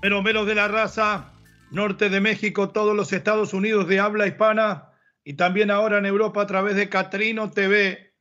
pero 0.00 0.22
menos 0.22 0.46
de 0.46 0.54
la 0.54 0.68
raza, 0.68 1.32
norte 1.72 2.08
de 2.08 2.20
México, 2.20 2.68
todos 2.68 2.94
los 2.94 3.12
Estados 3.12 3.52
Unidos 3.52 3.88
de 3.88 3.98
habla 3.98 4.28
hispana 4.28 4.92
y 5.24 5.34
también 5.34 5.72
ahora 5.72 5.98
en 5.98 6.06
Europa 6.06 6.42
a 6.42 6.46
través 6.46 6.76
de 6.76 6.88
Catrino 6.88 7.50
TV 7.50 8.12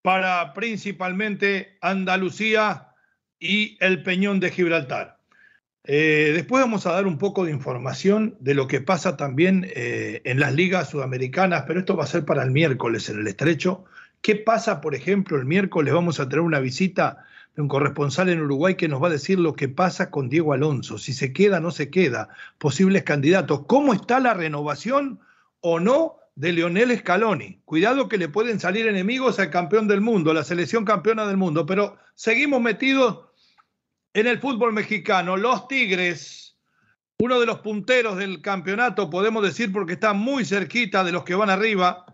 para 0.00 0.54
principalmente 0.54 1.76
Andalucía 1.80 2.90
y 3.40 3.76
el 3.80 4.04
Peñón 4.04 4.38
de 4.38 4.52
Gibraltar. 4.52 5.18
Eh, 5.82 6.30
después 6.32 6.62
vamos 6.62 6.86
a 6.86 6.92
dar 6.92 7.08
un 7.08 7.18
poco 7.18 7.44
de 7.44 7.50
información 7.50 8.36
de 8.38 8.54
lo 8.54 8.68
que 8.68 8.80
pasa 8.80 9.16
también 9.16 9.68
eh, 9.74 10.22
en 10.24 10.38
las 10.38 10.54
ligas 10.54 10.90
sudamericanas, 10.90 11.64
pero 11.66 11.80
esto 11.80 11.96
va 11.96 12.04
a 12.04 12.06
ser 12.06 12.24
para 12.24 12.44
el 12.44 12.52
miércoles 12.52 13.10
en 13.10 13.18
el 13.18 13.26
estrecho. 13.26 13.86
¿Qué 14.22 14.36
pasa, 14.36 14.80
por 14.80 14.94
ejemplo, 14.94 15.36
el 15.36 15.46
miércoles 15.46 15.92
vamos 15.92 16.20
a 16.20 16.28
tener 16.28 16.40
una 16.40 16.60
visita 16.60 17.26
de 17.56 17.62
un 17.62 17.68
corresponsal 17.68 18.28
en 18.28 18.40
Uruguay 18.40 18.76
que 18.76 18.86
nos 18.86 19.02
va 19.02 19.08
a 19.08 19.10
decir 19.10 19.38
lo 19.38 19.54
que 19.54 19.68
pasa 19.68 20.10
con 20.10 20.28
Diego 20.28 20.52
Alonso, 20.52 20.96
si 20.96 21.12
se 21.12 21.32
queda 21.32 21.58
o 21.58 21.60
no 21.60 21.72
se 21.72 21.90
queda, 21.90 22.28
posibles 22.58 23.02
candidatos, 23.02 23.66
cómo 23.66 23.92
está 23.92 24.20
la 24.20 24.32
renovación 24.32 25.18
o 25.60 25.80
no 25.80 26.16
de 26.36 26.52
Leonel 26.52 26.96
Scaloni. 26.96 27.60
Cuidado 27.64 28.08
que 28.08 28.16
le 28.16 28.28
pueden 28.28 28.60
salir 28.60 28.86
enemigos 28.86 29.40
al 29.40 29.50
campeón 29.50 29.88
del 29.88 30.00
mundo, 30.00 30.32
la 30.32 30.44
selección 30.44 30.84
campeona 30.84 31.26
del 31.26 31.36
mundo, 31.36 31.66
pero 31.66 31.98
seguimos 32.14 32.62
metidos 32.62 33.26
en 34.14 34.28
el 34.28 34.38
fútbol 34.38 34.72
mexicano. 34.72 35.36
Los 35.36 35.66
Tigres, 35.66 36.56
uno 37.18 37.40
de 37.40 37.46
los 37.46 37.58
punteros 37.58 38.16
del 38.18 38.40
campeonato, 38.40 39.10
podemos 39.10 39.42
decir 39.42 39.72
porque 39.72 39.94
está 39.94 40.12
muy 40.12 40.44
cerquita 40.44 41.02
de 41.02 41.10
los 41.10 41.24
que 41.24 41.34
van 41.34 41.50
arriba, 41.50 42.06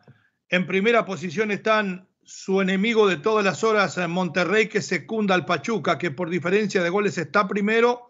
en 0.50 0.66
primera 0.66 1.04
posición 1.04 1.50
están 1.50 2.08
su 2.22 2.60
enemigo 2.60 3.06
de 3.06 3.16
todas 3.16 3.44
las 3.44 3.64
horas, 3.64 3.98
Monterrey, 4.08 4.68
que 4.68 4.82
secunda 4.82 5.34
al 5.34 5.46
Pachuca, 5.46 5.98
que 5.98 6.10
por 6.10 6.28
diferencia 6.28 6.82
de 6.82 6.90
goles 6.90 7.16
está 7.18 7.48
primero 7.48 8.08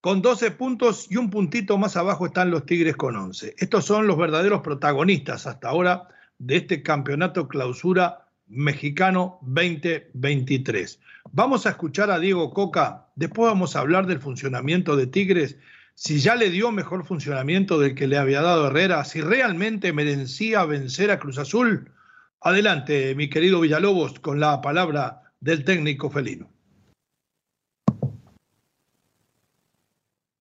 con 0.00 0.22
12 0.22 0.52
puntos 0.52 1.06
y 1.10 1.16
un 1.16 1.30
puntito 1.30 1.76
más 1.76 1.96
abajo 1.96 2.26
están 2.26 2.50
los 2.50 2.64
Tigres 2.64 2.96
con 2.96 3.16
11. 3.16 3.56
Estos 3.58 3.84
son 3.84 4.06
los 4.06 4.16
verdaderos 4.16 4.62
protagonistas 4.62 5.46
hasta 5.46 5.68
ahora 5.68 6.08
de 6.38 6.56
este 6.56 6.82
campeonato 6.82 7.48
clausura 7.48 8.26
mexicano 8.46 9.38
2023. 9.42 11.00
Vamos 11.32 11.66
a 11.66 11.70
escuchar 11.70 12.10
a 12.10 12.18
Diego 12.18 12.52
Coca, 12.52 13.08
después 13.14 13.50
vamos 13.50 13.76
a 13.76 13.80
hablar 13.80 14.06
del 14.06 14.20
funcionamiento 14.20 14.96
de 14.96 15.06
Tigres 15.06 15.58
si 16.00 16.18
ya 16.18 16.34
le 16.34 16.48
dio 16.48 16.72
mejor 16.72 17.04
funcionamiento 17.04 17.78
del 17.78 17.94
que 17.94 18.06
le 18.06 18.16
había 18.16 18.40
dado 18.40 18.68
Herrera, 18.68 19.04
si 19.04 19.20
realmente 19.20 19.92
merecía 19.92 20.64
vencer 20.64 21.10
a 21.10 21.18
Cruz 21.18 21.36
Azul. 21.36 21.92
Adelante, 22.40 23.14
mi 23.14 23.28
querido 23.28 23.60
Villalobos, 23.60 24.18
con 24.18 24.40
la 24.40 24.62
palabra 24.62 25.34
del 25.40 25.62
técnico 25.62 26.08
felino. 26.08 26.48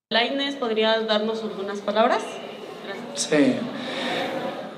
Laines, 0.10 0.56
¿podrías 0.56 1.06
darnos 1.08 1.44
algunas 1.44 1.82
palabras? 1.82 2.24
Sí. 3.16 3.58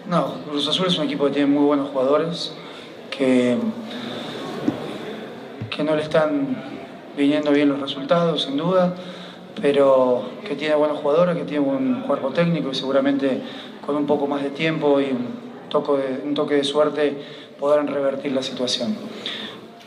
No, 0.07 0.33
Cruz 0.49 0.67
Azul 0.67 0.87
es 0.87 0.97
un 0.97 1.05
equipo 1.05 1.25
que 1.25 1.33
tiene 1.33 1.47
muy 1.47 1.63
buenos 1.63 1.91
jugadores, 1.91 2.55
que, 3.11 3.55
que 5.69 5.83
no 5.83 5.95
le 5.95 6.01
están 6.01 6.57
viniendo 7.15 7.51
bien 7.51 7.69
los 7.69 7.79
resultados, 7.79 8.45
sin 8.45 8.57
duda 8.57 8.95
pero 9.59 10.23
que 10.47 10.55
tiene 10.55 10.75
buenos 10.75 10.99
jugadores, 10.99 11.35
que 11.35 11.43
tiene 11.43 11.65
buen 11.65 12.01
cuerpo 12.01 12.29
técnico 12.29 12.69
y 12.71 12.75
seguramente 12.75 13.41
con 13.85 13.95
un 13.95 14.05
poco 14.05 14.27
más 14.27 14.43
de 14.43 14.51
tiempo 14.51 15.01
y 15.01 15.05
un 15.05 16.33
toque 16.33 16.55
de, 16.55 16.63
suerte 16.63 17.17
podrán 17.59 17.87
revertir 17.87 18.31
la 18.31 18.43
situación. 18.43 18.95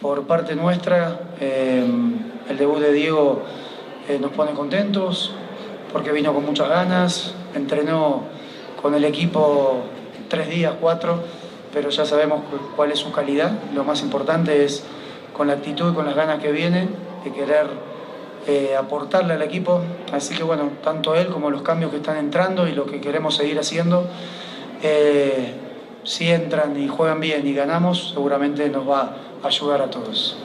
Por 0.01 0.27
parte 0.27 0.55
nuestra, 0.55 1.21
eh, 1.41 1.85
el 2.49 2.59
debut 2.59 2.79
de 2.79 2.93
Diego 2.93 3.43
eh, 4.09 4.19
nos 4.21 4.33
pone 4.33 4.53
contentos 4.53 5.33
porque 5.93 6.13
vino 6.13 6.35
con 6.35 6.45
muchas 6.45 6.69
ganas, 6.69 7.35
entrenó 7.55 8.23
con 8.83 8.95
el 8.95 9.05
equipo 9.05 9.83
tres 10.29 10.51
días, 10.51 10.75
cuatro, 10.81 11.23
pero 11.73 11.91
ya 11.91 12.05
sabemos 12.05 12.43
cuál 12.77 12.93
es 12.93 12.99
su 12.99 13.13
calidad. 13.13 13.53
Lo 13.75 13.85
más 13.85 14.03
importante 14.03 14.65
es 14.65 14.85
con 15.33 15.47
la 15.47 15.55
actitud 15.55 15.93
y 15.93 15.95
con 15.95 16.05
las 16.05 16.15
ganas 16.15 16.41
que 16.41 16.53
viene 16.53 16.89
de 17.25 17.33
querer 17.33 17.67
eh, 18.47 18.77
aportarle 18.77 19.35
al 19.35 19.43
equipo. 19.43 19.81
Así 20.13 20.35
que 20.35 20.43
bueno, 20.43 20.71
tanto 20.83 21.15
él 21.15 21.29
como 21.29 21.51
los 21.51 21.63
cambios 21.63 21.91
que 21.91 21.97
están 21.97 22.19
entrando 22.19 22.69
y 22.69 22.73
lo 22.73 22.85
que 22.85 23.01
queremos 23.01 23.37
seguir 23.37 23.59
haciendo, 23.59 24.07
eh, 24.83 25.55
si 26.03 26.31
entran 26.31 26.79
y 26.79 26.87
juegan 26.87 27.21
bien 27.21 27.47
y 27.47 27.55
ganamos, 27.55 28.11
seguramente 28.13 28.69
nos 28.69 28.89
va 28.89 29.17
a 29.43 29.47
ayudar 29.47 29.81
a 29.81 29.91
todos. 29.91 30.37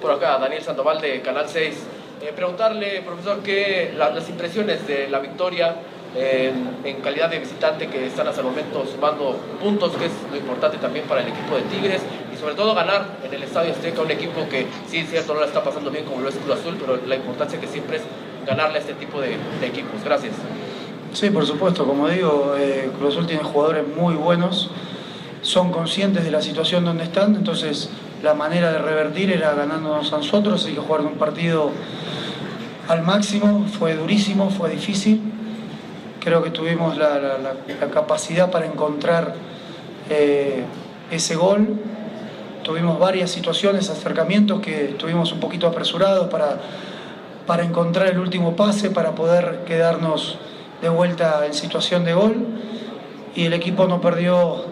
Por 0.00 0.10
acá, 0.10 0.38
Daniel 0.38 0.62
Sandoval 0.62 1.00
de 1.00 1.20
Canal 1.20 1.46
6. 1.48 1.74
Eh, 2.22 2.32
preguntarle, 2.34 3.02
profesor, 3.02 3.40
que 3.42 3.92
las 3.96 4.28
impresiones 4.28 4.86
de 4.86 5.08
la 5.08 5.18
victoria 5.18 5.76
en 6.14 7.00
calidad 7.00 7.30
de 7.30 7.38
visitante 7.38 7.88
que 7.88 8.06
están 8.06 8.28
hasta 8.28 8.42
el 8.42 8.46
momento 8.46 8.84
sumando 8.84 9.34
puntos, 9.58 9.96
que 9.96 10.06
es 10.06 10.12
lo 10.30 10.36
importante 10.36 10.76
también 10.76 11.06
para 11.06 11.22
el 11.22 11.28
equipo 11.28 11.56
de 11.56 11.62
Tigres, 11.62 12.02
sobre 12.42 12.56
todo 12.56 12.74
ganar 12.74 13.06
en 13.22 13.32
el 13.32 13.44
Estadio 13.44 13.70
Azteca 13.70 14.02
un 14.02 14.10
equipo 14.10 14.48
que 14.50 14.66
sí 14.88 14.98
es 14.98 15.08
cierto 15.08 15.32
no 15.32 15.40
la 15.40 15.46
está 15.46 15.62
pasando 15.62 15.92
bien 15.92 16.04
como 16.04 16.22
lo 16.22 16.28
es 16.28 16.34
Cruz 16.34 16.58
Azul, 16.58 16.76
pero 16.76 16.98
la 17.06 17.14
importancia 17.14 17.60
que 17.60 17.68
siempre 17.68 17.98
es 17.98 18.02
ganarle 18.44 18.78
a 18.78 18.80
este 18.80 18.94
tipo 18.94 19.20
de, 19.20 19.36
equipos. 19.64 20.02
Gracias. 20.04 20.34
Sí, 21.12 21.30
por 21.30 21.46
supuesto, 21.46 21.86
como 21.86 22.08
digo, 22.08 22.56
eh, 22.58 22.90
Cruz 22.98 23.14
Azul 23.14 23.28
tiene 23.28 23.44
jugadores 23.44 23.84
muy 23.96 24.16
buenos, 24.16 24.72
son 25.42 25.70
conscientes 25.70 26.24
de 26.24 26.32
la 26.32 26.42
situación 26.42 26.84
donde 26.84 27.04
están, 27.04 27.36
entonces 27.36 27.90
la 28.24 28.34
manera 28.34 28.72
de 28.72 28.78
revertir 28.78 29.30
era 29.30 29.54
ganándonos 29.54 30.12
a 30.12 30.16
nosotros, 30.16 30.66
hay 30.66 30.72
que 30.72 30.80
jugar 30.80 31.02
un 31.02 31.14
partido 31.14 31.70
al 32.88 33.02
máximo, 33.02 33.66
fue 33.78 33.94
durísimo, 33.94 34.50
fue 34.50 34.68
difícil. 34.70 35.20
Creo 36.18 36.42
que 36.42 36.50
tuvimos 36.50 36.98
la, 36.98 37.54
capacidad 37.92 38.50
para 38.50 38.66
encontrar 38.66 39.34
eh, 40.10 40.64
ese 41.12 41.36
gol. 41.36 41.78
Tuvimos 42.62 42.98
varias 43.00 43.30
situaciones, 43.30 43.90
acercamientos 43.90 44.60
que 44.60 44.90
estuvimos 44.90 45.32
un 45.32 45.40
poquito 45.40 45.66
apresurados 45.66 46.28
para, 46.28 46.60
para 47.44 47.64
encontrar 47.64 48.08
el 48.08 48.18
último 48.20 48.54
pase, 48.54 48.90
para 48.90 49.16
poder 49.16 49.64
quedarnos 49.66 50.38
de 50.80 50.88
vuelta 50.88 51.44
en 51.44 51.54
situación 51.54 52.04
de 52.04 52.14
gol. 52.14 52.36
Y 53.34 53.46
el 53.46 53.52
equipo 53.52 53.86
no 53.88 54.00
perdió 54.00 54.64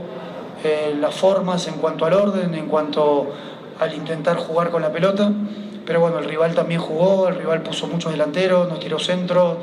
eh, 0.62 0.94
las 1.00 1.14
formas 1.14 1.66
en 1.66 1.74
cuanto 1.74 2.04
al 2.04 2.12
orden, 2.12 2.54
en 2.54 2.66
cuanto 2.66 3.32
al 3.80 3.92
intentar 3.94 4.36
jugar 4.36 4.70
con 4.70 4.82
la 4.82 4.92
pelota. 4.92 5.32
Pero 5.84 5.98
bueno, 5.98 6.20
el 6.20 6.26
rival 6.26 6.54
también 6.54 6.80
jugó, 6.80 7.26
el 7.26 7.34
rival 7.34 7.62
puso 7.62 7.88
muchos 7.88 8.12
delanteros, 8.12 8.68
nos 8.68 8.78
tiró 8.78 9.00
centro, 9.00 9.58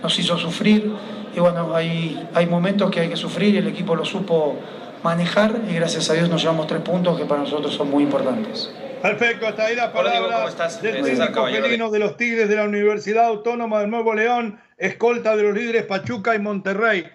nos 0.00 0.16
hizo 0.20 0.38
sufrir. 0.38 0.92
Y 1.34 1.40
bueno, 1.40 1.74
hay, 1.74 2.28
hay 2.32 2.46
momentos 2.46 2.90
que 2.90 3.00
hay 3.00 3.08
que 3.08 3.16
sufrir 3.16 3.54
y 3.54 3.58
el 3.58 3.66
equipo 3.66 3.96
lo 3.96 4.04
supo 4.04 4.56
manejar 5.02 5.60
y 5.68 5.74
gracias 5.74 6.08
a 6.10 6.14
Dios 6.14 6.28
nos 6.28 6.40
llevamos 6.40 6.66
tres 6.66 6.80
puntos 6.82 7.18
que 7.18 7.24
para 7.24 7.40
nosotros 7.40 7.74
son 7.74 7.90
muy 7.90 8.04
importantes. 8.04 8.72
Perfecto, 9.02 9.48
hasta 9.48 9.64
ahí 9.64 9.74
la 9.74 9.92
palabra 9.92 10.46
del 10.80 11.02
técnico 11.02 11.46
felino 11.46 11.90
de 11.90 11.98
los 11.98 12.16
Tigres 12.16 12.48
de 12.48 12.54
la 12.54 12.64
Universidad 12.64 13.24
Autónoma 13.26 13.80
de 13.80 13.88
Nuevo 13.88 14.14
León, 14.14 14.60
escolta 14.78 15.34
de 15.34 15.42
los 15.42 15.54
líderes 15.56 15.84
Pachuca 15.84 16.36
y 16.36 16.38
Monterrey. 16.38 17.06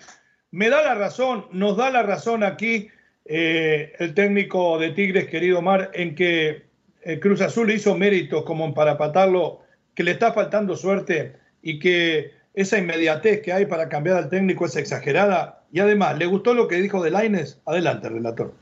Me 0.52 0.69
da 0.69 0.82
la 0.82 0.95
razón, 0.95 1.47
nos 1.52 1.78
da 1.78 1.89
la 1.89 2.04
razón 2.04 2.43
aquí 2.43 2.89
eh, 3.23 3.93
el 4.00 4.13
técnico 4.13 4.78
de 4.80 4.91
Tigres, 4.91 5.28
querido 5.28 5.62
Mar, 5.62 5.91
en 5.93 6.13
que 6.13 6.67
eh, 7.04 7.19
Cruz 7.19 7.39
Azul 7.39 7.71
hizo 7.71 7.95
méritos 7.95 8.43
como 8.43 8.73
para 8.73 8.97
patarlo, 8.97 9.62
que 9.95 10.04
le 10.04 10.12
está 10.12 10.34
faltando 10.34 10.76
suerte 10.76 11.38
y 11.62 11.80
que 11.80 12.32
esa 12.54 12.78
inmediatez 12.78 13.41
que 13.41 13.54
hay 13.54 13.65
para 13.65 13.88
cambiar 13.88 14.17
al 14.17 14.30
técnico 14.30 14.65
es 14.65 14.76
exagerada. 14.76 15.57
Y 15.72 15.80
además, 15.80 16.18
¿le 16.18 16.26
gustó 16.26 16.54
lo 16.54 16.68
que 16.68 16.76
dijo 16.76 17.04
de 17.04 17.12
Laines? 17.12 17.62
Adelante, 17.66 18.10
relator. 18.10 18.54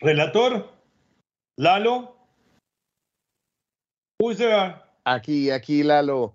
Relator, 0.00 0.70
Lalo. 1.56 2.16
Aquí, 5.04 5.50
aquí, 5.50 5.82
Lalo. 5.82 6.34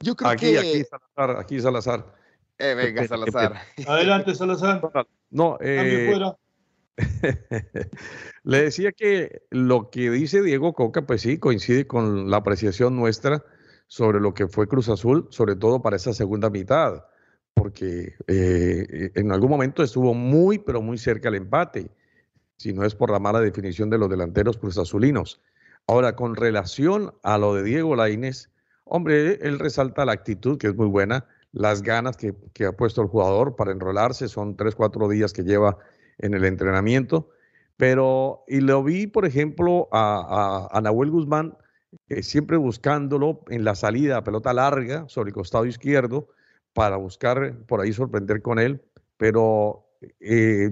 Yo 0.00 0.14
creo 0.14 0.30
aquí, 0.30 0.52
que... 0.52 0.58
Aquí, 0.58 0.84
Salazar, 0.84 1.36
aquí, 1.38 1.60
Salazar. 1.60 2.14
Eh, 2.58 2.74
venga, 2.74 3.06
Salazar. 3.06 3.54
Adelante, 3.86 4.34
Salazar. 4.34 4.80
No, 5.30 5.58
eh, 5.60 6.18
le 8.44 8.62
decía 8.62 8.92
que 8.92 9.42
lo 9.50 9.90
que 9.90 10.10
dice 10.10 10.40
Diego 10.40 10.72
Coca, 10.72 11.02
pues 11.02 11.20
sí, 11.20 11.36
coincide 11.36 11.86
con 11.86 12.30
la 12.30 12.38
apreciación 12.38 12.96
nuestra 12.96 13.44
sobre 13.88 14.20
lo 14.20 14.34
que 14.34 14.46
fue 14.46 14.68
Cruz 14.68 14.88
Azul, 14.88 15.26
sobre 15.30 15.56
todo 15.56 15.82
para 15.82 15.96
esa 15.96 16.12
segunda 16.12 16.50
mitad, 16.50 17.04
porque 17.54 18.14
eh, 18.28 19.10
en 19.14 19.32
algún 19.32 19.50
momento 19.50 19.82
estuvo 19.82 20.14
muy, 20.14 20.58
pero 20.58 20.80
muy 20.80 20.98
cerca 20.98 21.28
al 21.28 21.34
empate, 21.34 21.90
si 22.56 22.72
no 22.72 22.84
es 22.84 22.94
por 22.94 23.10
la 23.10 23.18
mala 23.18 23.40
definición 23.40 23.90
de 23.90 23.98
los 23.98 24.08
delanteros 24.08 24.58
cruzazulinos. 24.58 25.40
Ahora, 25.86 26.14
con 26.16 26.36
relación 26.36 27.14
a 27.22 27.38
lo 27.38 27.54
de 27.54 27.62
Diego 27.62 27.96
Lainez, 27.96 28.50
hombre, 28.84 29.38
él 29.40 29.58
resalta 29.58 30.04
la 30.04 30.12
actitud, 30.12 30.58
que 30.58 30.68
es 30.68 30.76
muy 30.76 30.86
buena, 30.86 31.26
las 31.52 31.82
ganas 31.82 32.16
que, 32.16 32.34
ha 32.66 32.72
puesto 32.72 33.00
el 33.00 33.08
jugador 33.08 33.56
para 33.56 33.72
enrolarse, 33.72 34.28
son 34.28 34.56
tres, 34.56 34.74
cuatro 34.74 35.08
días 35.08 35.32
que 35.32 35.44
lleva 35.44 35.78
en 36.18 36.34
el 36.34 36.44
entrenamiento, 36.44 37.30
pero, 37.78 38.44
y 38.48 38.60
lo 38.60 38.82
vi, 38.82 39.06
por 39.06 39.24
ejemplo, 39.24 39.88
a, 39.92 40.68
a, 40.70 40.80
Nahuel 40.80 41.10
Guzmán, 41.10 41.56
eh, 42.08 42.22
siempre 42.22 42.56
buscándolo 42.56 43.42
en 43.48 43.64
la 43.64 43.74
salida, 43.74 44.24
pelota 44.24 44.52
larga, 44.52 45.08
sobre 45.08 45.30
el 45.30 45.34
costado 45.34 45.66
izquierdo, 45.66 46.28
para 46.72 46.96
buscar 46.96 47.56
por 47.66 47.80
ahí 47.80 47.92
sorprender 47.92 48.42
con 48.42 48.58
él, 48.58 48.82
pero 49.16 49.86
eh, 50.20 50.70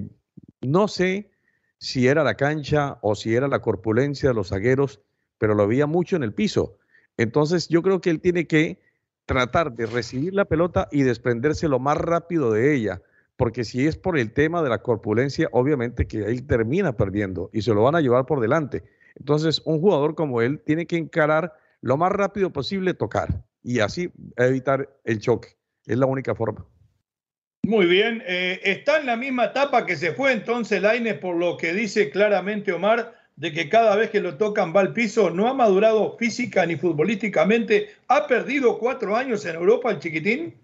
no 0.61 0.89
sé 0.89 1.31
si 1.79 2.07
era 2.07 2.25
la 2.25 2.35
cancha 2.35 2.99
o 3.03 3.15
si 3.15 3.35
era 3.35 3.49
la 3.49 3.61
corpulencia 3.61 4.31
de 4.31 4.35
los 4.35 4.49
zagueros, 4.49 5.01
pero 5.39 5.55
lo 5.55 5.67
veía 5.67 5.87
mucho 5.87 6.17
en 6.17 6.23
el 6.23 6.33
piso. 6.33 6.79
Entonces 7.17 7.69
yo 7.69 7.83
creo 7.83 8.01
que 8.01 8.11
él 8.11 8.21
tiene 8.21 8.47
que 8.47 8.81
tratar 9.27 9.73
de 9.73 9.87
recibir 9.87 10.35
la 10.35 10.45
pelota 10.45 10.89
y 10.93 11.03
desprenderse 11.03 11.69
lo 11.69 11.79
más 11.79 11.99
rápido 11.99 12.53
de 12.53 12.75
ella, 12.75 13.03
porque 13.37 13.65
si 13.65 13.87
es 13.87 13.97
por 13.97 14.19
el 14.19 14.33
tema 14.33 14.63
de 14.63 14.71
la 14.71 14.83
corpulencia, 14.83 15.49
obviamente 15.53 16.07
que 16.07 16.25
él 16.25 16.47
termina 16.47 16.97
perdiendo 16.97 17.51
y 17.53 17.63
se 17.63 17.75
lo 17.75 17.83
van 17.83 17.97
a 17.97 18.01
llevar 18.01 18.25
por 18.25 18.41
delante. 18.41 18.85
Entonces, 19.19 19.63
un 19.65 19.81
jugador 19.81 20.15
como 20.15 20.43
él 20.43 20.61
tiene 20.65 20.87
que 20.87 20.97
encarar 20.97 21.55
lo 21.81 21.97
más 21.97 22.13
rápido 22.13 22.53
posible 22.53 22.95
tocar 22.95 23.45
y 23.63 23.81
así 23.81 24.11
evitar 24.37 24.89
el 25.05 25.21
choque. 25.21 25.57
Es 25.87 25.99
la 25.99 26.07
única 26.07 26.35
forma. 26.35 26.67
Muy 27.65 27.87
bien, 27.87 28.23
eh, 28.27 28.61
está 28.63 29.01
en 29.01 29.07
la 29.07 29.17
misma 29.17 29.47
etapa 29.47 29.87
que 29.87 29.97
se 29.97 30.13
fue 30.13 30.33
entonces 30.33 30.81
Laines 30.81 31.19
por 31.19 31.35
lo 31.35 31.57
que 31.57 31.73
dice 31.73 32.11
claramente 32.11 32.73
Omar 32.73 33.15
de 33.35 33.53
que 33.53 33.69
cada 33.69 33.97
vez 33.97 34.11
que 34.11 34.21
lo 34.21 34.37
tocan 34.37 34.75
va 34.75 34.81
al 34.81 34.93
piso, 34.93 35.31
no 35.31 35.49
ha 35.49 35.55
madurado 35.55 36.17
física 36.17 36.65
ni 36.65 36.77
futbolísticamente, 36.77 37.91
ha 38.09 38.27
perdido 38.27 38.79
cuatro 38.79 39.17
años 39.17 39.45
en 39.45 39.57
Europa 39.57 39.91
el 39.91 39.99
chiquitín. 39.99 40.55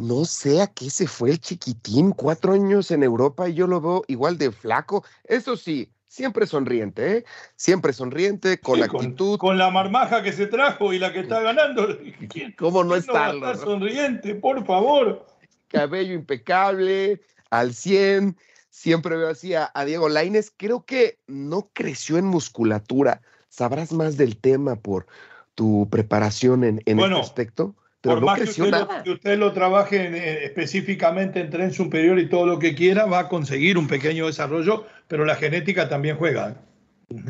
No 0.00 0.24
sé 0.24 0.60
a 0.60 0.66
qué 0.66 0.90
se 0.90 1.06
fue 1.06 1.30
el 1.30 1.38
chiquitín, 1.38 2.12
cuatro 2.12 2.54
años 2.54 2.90
en 2.90 3.02
Europa 3.02 3.48
y 3.48 3.54
yo 3.54 3.66
lo 3.66 3.80
veo 3.80 4.04
igual 4.08 4.38
de 4.38 4.50
flaco. 4.50 5.04
Eso 5.24 5.56
sí, 5.56 5.90
siempre 6.08 6.46
sonriente, 6.46 7.18
¿eh? 7.18 7.24
Siempre 7.54 7.92
sonriente, 7.92 8.58
con 8.58 8.82
actitud. 8.82 9.38
Con, 9.38 9.58
la 9.58 9.70
marmaja 9.70 10.22
que 10.22 10.32
se 10.32 10.46
trajo 10.46 10.92
y 10.92 10.98
la 10.98 11.12
que 11.12 11.20
está 11.20 11.40
ganando. 11.40 11.96
¿Cómo 12.58 12.82
no 12.82 12.96
está? 12.96 13.32
No 13.32 13.54
sonriente, 13.54 14.34
por 14.34 14.66
favor. 14.66 15.26
Cabello 15.68 16.14
impecable, 16.14 17.20
al 17.50 17.74
100 17.74 18.36
siempre 18.70 19.16
veo 19.16 19.28
así 19.28 19.54
a, 19.54 19.70
Diego 19.84 20.08
Laines. 20.08 20.52
Creo 20.56 20.84
que 20.84 21.18
no 21.26 21.70
creció 21.72 22.16
en 22.16 22.24
musculatura. 22.24 23.20
Sabrás 23.48 23.92
más 23.92 24.16
del 24.16 24.36
tema 24.36 24.76
por 24.76 25.06
tu 25.54 25.88
preparación 25.90 26.64
en, 26.64 26.82
en 26.86 27.00
este 27.00 27.20
aspecto. 27.20 27.74
Pero 28.00 28.14
por 28.14 28.20
no 28.20 28.26
más 28.26 28.38
creció 28.38 28.64
que 28.64 28.70
usted, 28.70 28.80
Lo, 28.80 29.02
que 29.02 29.10
usted 29.10 29.38
lo 29.38 29.52
trabaje 29.52 29.96
eh, 29.96 30.44
específicamente 30.44 31.40
en 31.40 31.50
tren 31.50 31.72
superior 31.72 32.18
y 32.18 32.28
todo 32.28 32.46
lo 32.46 32.58
que 32.58 32.74
quiera, 32.74 33.06
va 33.06 33.20
a 33.20 33.28
conseguir 33.28 33.76
un 33.76 33.88
pequeño 33.88 34.26
desarrollo, 34.26 34.86
pero 35.08 35.24
la 35.24 35.34
genética 35.34 35.88
también 35.88 36.16
juega. 36.16 36.62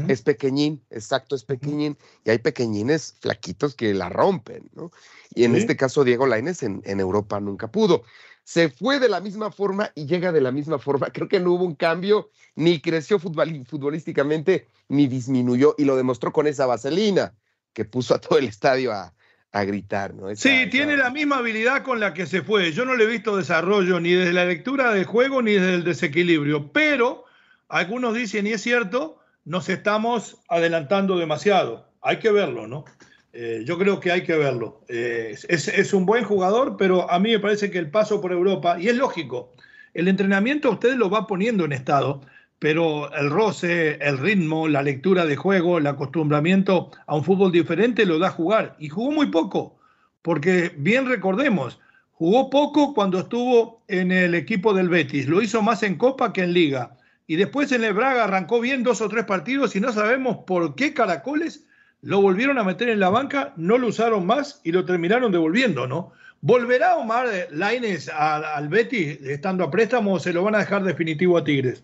Es 0.09 0.23
pequeñín, 0.23 0.83
exacto, 0.91 1.37
es 1.37 1.45
pequeñín. 1.45 1.97
Y 2.25 2.31
hay 2.31 2.39
pequeñines 2.39 3.15
flaquitos 3.21 3.77
que 3.77 3.95
la 3.95 4.09
rompen, 4.09 4.69
¿no? 4.75 4.91
Y 5.35 5.45
en 5.45 5.55
este 5.55 5.77
caso, 5.77 6.03
Diego 6.03 6.27
Laines 6.27 6.65
en, 6.65 6.83
en 6.85 6.99
Europa 6.99 7.39
nunca 7.39 7.71
pudo 7.71 8.03
se 8.49 8.71
fue 8.71 8.99
de 8.99 9.11
la 9.11 9.21
misma 9.21 9.53
forma 9.53 9.93
y 9.95 10.07
llega 10.07 10.33
de 10.33 10.41
la 10.41 10.51
misma 10.51 10.79
forma. 10.79 11.09
Creo 11.13 11.29
que 11.29 11.39
no 11.39 11.53
hubo 11.53 11.65
un 11.65 11.75
cambio, 11.75 12.31
ni 12.55 12.81
creció 12.81 13.19
futbolísticamente, 13.19 14.69
ni 14.89 15.07
disminuyó, 15.07 15.75
y 15.77 15.85
lo 15.85 15.97
demostró 15.97 16.33
con 16.33 16.47
esa 16.47 16.65
vaselina 16.65 17.35
que 17.75 17.85
puso 17.85 18.15
a 18.15 18.21
todo 18.23 18.39
el 18.39 18.47
estadio 18.47 18.91
a, 18.91 19.15
gritar. 19.53 20.15
¿no? 20.15 20.35
sí, 20.37 20.69
tiene 20.71 20.97
la 20.97 21.11
misma 21.11 21.39
habilidad 21.39 21.83
con 21.83 22.01
la 22.01 22.15
que 22.15 22.27
se 22.27 22.43
fue. 22.43 22.73
Yo 22.73 22.85
no 22.85 22.95
le 22.95 23.05
he 23.05 23.09
visto 23.09 23.37
desarrollo 23.37 23.99
ni 24.01 24.13
desde 24.13 24.33
la 24.33 24.45
lectura 24.45 24.93
del 24.93 25.05
juego 25.05 25.43
ni 25.43 25.53
desde 25.55 25.75
el 25.75 25.85
desequilibrio, 25.85 26.73
pero 26.73 27.25
algunos 27.69 28.15
dicen, 28.15 28.47
y 28.47 28.53
es 28.53 28.63
cierto, 28.63 29.19
nos 29.45 29.69
estamos 29.69 30.39
adelantando 30.49 31.19
demasiado. 31.19 31.89
Hay 32.03 32.19
que 32.19 32.31
verlo, 32.31 32.67
¿no? 32.67 32.85
Eh, 33.33 33.63
yo 33.65 33.79
creo 33.79 34.01
que 34.01 34.11
hay 34.11 34.23
que 34.23 34.37
verlo. 34.37 34.85
Eh, 34.89 35.37
es, 35.49 35.93
un 35.93 36.07
buen 36.07 36.25
jugador, 36.25 36.77
pero 36.77 37.11
a 37.11 37.19
mí 37.19 37.31
me 37.31 37.39
parece 37.39 37.71
que 37.71 37.79
el 37.79 37.91
paso 37.91 38.21
por 38.21 38.33
Europa, 38.33 38.79
y 38.81 38.89
es 38.89 38.97
lógico, 38.97 39.53
el 39.95 40.09
entrenamiento 40.09 40.71
usted 40.71 40.95
lo 40.95 41.11
va 41.11 41.27
poniendo 41.27 41.65
en 41.65 41.73
estado, 41.73 42.23
pero 42.59 43.13
el 43.15 43.31
roce, 43.31 43.99
el 44.01 44.19
ritmo, 44.19 44.69
la 44.69 44.83
lectura 44.83 45.27
de 45.27 45.37
juego, 45.37 45.79
el 45.79 45.87
acostumbramiento 45.87 46.91
a 47.07 47.15
un 47.15 47.25
fútbol 47.25 47.53
diferente 47.53 48.05
lo 48.05 48.19
da 48.19 48.29
a 48.29 48.33
jugar. 48.33 48.77
Y 48.79 48.89
jugó 48.89 49.13
muy 49.13 49.27
poco, 49.27 49.79
porque 50.23 50.73
bien 50.77 51.07
recordemos, 51.07 51.79
jugó 52.13 52.51
poco 52.51 52.95
cuando 52.95 53.21
estuvo 53.21 53.83
en 53.87 54.11
el 54.11 54.35
equipo 54.35 54.75
del 54.75 54.89
Betis, 54.89 55.29
lo 55.29 55.41
hizo 55.41 55.63
más 55.63 55.83
en 55.83 55.97
Copa 55.97 56.33
que 56.33 56.43
en 56.43 56.53
Liga. 56.53 56.97
Y 57.27 57.37
después 57.37 57.71
en 57.73 57.85
el 57.85 57.93
Braga 57.93 58.25
arrancó 58.25 58.61
bien 58.61 58.83
dos 58.83 59.01
o 59.03 59.09
tres 59.09 59.25
partidos 59.25 59.77
y 59.77 59.81
no 59.81 59.93
sabemos 59.93 60.39
por 60.47 60.75
qué 60.75 60.95
caracoles 60.95 61.67
lo 62.01 62.23
volvieron 62.23 62.59
a 62.59 62.65
meter 62.65 62.89
en 62.89 63.01
la 63.01 63.11
banca, 63.11 63.53
no 63.57 63.77
lo 63.77 63.89
usaron 63.89 64.27
más 64.27 64.61
y 64.65 64.73
lo 64.73 64.85
terminaron 64.85 65.31
devolviendo, 65.31 65.87
¿no? 65.87 66.13
¿Volverá 66.41 66.97
Omar 66.97 67.27
Laines 67.51 68.09
al, 68.09 68.69
Betis 68.69 69.21
estando 69.23 69.65
a 69.65 69.71
préstamo 69.71 70.15
o 70.15 70.21
se 70.21 70.33
lo 70.33 70.45
van 70.45 70.55
a 70.55 70.61
dejar 70.61 70.85
definitivo 70.85 71.37
a 71.37 71.45
Tigres? 71.45 71.83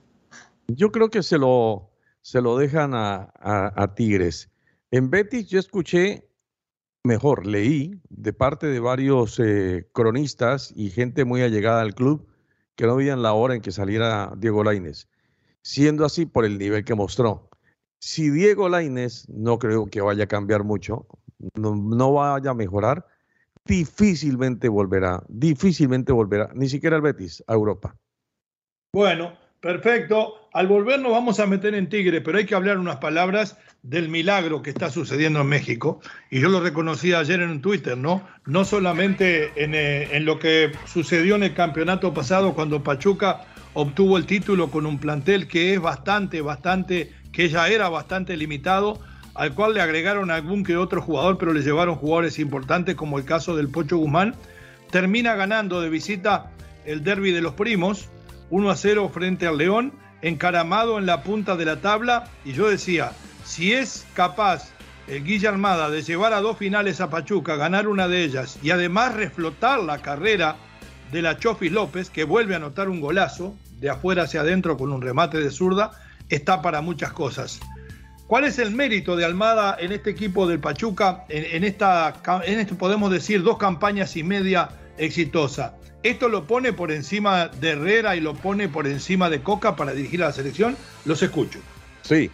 Yo 0.68 0.90
creo 0.90 1.10
que 1.10 1.22
se 1.22 1.38
lo, 1.38 1.90
se 2.22 2.40
lo 2.40 2.56
dejan 2.56 2.92
a, 2.94 3.94
Tigres. 3.94 4.50
En 4.90 5.10
Betis 5.10 5.48
yo 5.48 5.58
escuché, 5.58 6.28
mejor, 7.02 7.46
leí 7.46 8.00
de 8.08 8.32
parte 8.32 8.66
de 8.66 8.80
varios 8.80 9.38
eh, 9.40 9.88
cronistas 9.92 10.72
y 10.74 10.90
gente 10.90 11.24
muy 11.24 11.42
allegada 11.42 11.82
al 11.82 11.94
club 11.94 12.28
que 12.76 12.86
no 12.86 12.96
veían 12.96 13.22
la 13.22 13.34
hora 13.34 13.54
en 13.54 13.60
que 13.60 13.72
saliera 13.72 14.32
Diego 14.36 14.64
Laines, 14.64 15.08
siendo 15.62 16.04
así 16.04 16.26
por 16.26 16.44
el 16.44 16.58
nivel 16.58 16.84
que 16.84 16.94
mostró 16.94 17.50
Si 18.00 18.30
Diego 18.30 18.68
Lainez, 18.68 19.28
no 19.28 19.58
creo 19.58 19.86
que 19.86 20.00
vaya 20.00 20.24
a 20.24 20.28
cambiar 20.28 20.64
mucho, 20.64 21.06
no, 21.54 21.74
no 21.76 22.14
vaya 22.14 22.50
a 22.50 22.54
mejorar, 22.54 23.06
difícilmente 23.64 24.68
volverá, 24.68 25.22
difícilmente 25.28 26.12
volverá, 26.12 26.50
ni 26.54 26.68
siquiera 26.68 26.96
el 26.96 27.02
Betis 27.02 27.42
a 27.46 27.54
Europa. 27.54 27.96
Bueno, 28.92 29.32
perfecto. 29.64 30.46
Al 30.52 30.66
volver 30.66 31.00
nos 31.00 31.12
vamos 31.12 31.40
a 31.40 31.46
meter 31.46 31.74
en 31.74 31.88
Tigre, 31.88 32.20
pero 32.20 32.36
hay 32.36 32.44
que 32.44 32.54
hablar 32.54 32.76
unas 32.76 32.96
palabras 32.96 33.56
del 33.82 34.10
milagro 34.10 34.60
que 34.60 34.68
está 34.68 34.90
sucediendo 34.90 35.40
en 35.40 35.46
México. 35.46 36.02
Y 36.30 36.40
yo 36.40 36.50
lo 36.50 36.60
reconocí 36.60 37.14
ayer 37.14 37.40
en 37.40 37.62
Twitter, 37.62 37.96
¿no? 37.96 38.22
No 38.44 38.66
solamente 38.66 39.52
en, 39.56 39.74
eh, 39.74 40.14
en 40.14 40.26
lo 40.26 40.38
que 40.38 40.70
sucedió 40.84 41.36
en 41.36 41.44
el 41.44 41.54
campeonato 41.54 42.12
pasado 42.12 42.52
cuando 42.52 42.82
Pachuca 42.82 43.46
obtuvo 43.72 44.18
el 44.18 44.26
título 44.26 44.70
con 44.70 44.84
un 44.84 44.98
plantel 44.98 45.48
que 45.48 45.72
es 45.72 45.80
bastante, 45.80 46.42
bastante, 46.42 47.10
que 47.32 47.48
ya 47.48 47.66
era 47.68 47.88
bastante 47.88 48.36
limitado, 48.36 49.00
al 49.34 49.54
cual 49.54 49.72
le 49.72 49.80
agregaron 49.80 50.30
algún 50.30 50.62
que 50.62 50.76
otro 50.76 51.00
jugador, 51.00 51.38
pero 51.38 51.54
le 51.54 51.62
llevaron 51.62 51.94
jugadores 51.94 52.38
importantes, 52.38 52.96
como 52.96 53.18
el 53.18 53.24
caso 53.24 53.56
del 53.56 53.70
Pocho 53.70 53.96
Guzmán. 53.96 54.34
Termina 54.90 55.34
ganando 55.36 55.80
de 55.80 55.88
visita 55.88 56.50
el 56.84 57.02
derby 57.02 57.32
de 57.32 57.40
los 57.40 57.54
primos, 57.54 58.10
1 58.50 58.70
a 58.70 58.76
0 58.76 59.10
frente 59.12 59.46
al 59.46 59.58
León, 59.58 59.92
encaramado 60.22 60.98
en 60.98 61.06
la 61.06 61.22
punta 61.22 61.56
de 61.56 61.64
la 61.64 61.80
tabla. 61.80 62.24
Y 62.44 62.52
yo 62.52 62.68
decía, 62.68 63.12
si 63.44 63.72
es 63.72 64.06
capaz 64.14 64.70
el 65.06 65.24
Guilla 65.24 65.50
Armada 65.50 65.90
de 65.90 66.02
llevar 66.02 66.32
a 66.32 66.40
dos 66.40 66.56
finales 66.56 67.00
a 67.00 67.10
Pachuca, 67.10 67.56
ganar 67.56 67.88
una 67.88 68.08
de 68.08 68.24
ellas 68.24 68.58
y 68.62 68.70
además 68.70 69.14
reflotar 69.14 69.80
la 69.80 69.98
carrera 69.98 70.56
de 71.12 71.22
la 71.22 71.38
Chofis 71.38 71.72
López, 71.72 72.10
que 72.10 72.24
vuelve 72.24 72.54
a 72.54 72.56
anotar 72.56 72.88
un 72.88 73.00
golazo 73.00 73.54
de 73.78 73.90
afuera 73.90 74.22
hacia 74.22 74.40
adentro 74.40 74.76
con 74.76 74.92
un 74.92 75.02
remate 75.02 75.38
de 75.38 75.50
zurda, 75.50 75.92
está 76.28 76.62
para 76.62 76.80
muchas 76.80 77.12
cosas. 77.12 77.60
¿Cuál 78.26 78.44
es 78.44 78.58
el 78.58 78.70
mérito 78.70 79.16
de 79.16 79.24
Almada 79.24 79.76
en 79.78 79.92
este 79.92 80.10
equipo 80.10 80.46
del 80.46 80.58
Pachuca, 80.58 81.26
en, 81.28 81.62
esta, 81.62 82.14
en 82.44 82.58
esto 82.58 82.74
podemos 82.76 83.10
decir, 83.10 83.42
dos 83.42 83.58
campañas 83.58 84.16
y 84.16 84.22
media 84.22 84.70
exitosa? 84.96 85.74
¿Esto 86.04 86.28
lo 86.28 86.46
pone 86.46 86.74
por 86.74 86.92
encima 86.92 87.48
de 87.48 87.70
Herrera 87.70 88.14
y 88.14 88.20
lo 88.20 88.34
pone 88.34 88.68
por 88.68 88.86
encima 88.86 89.30
de 89.30 89.42
Coca 89.42 89.74
para 89.74 89.94
dirigir 89.94 90.22
a 90.22 90.26
la 90.26 90.32
selección? 90.32 90.76
Los 91.06 91.22
escucho. 91.22 91.60
Sí, 92.02 92.30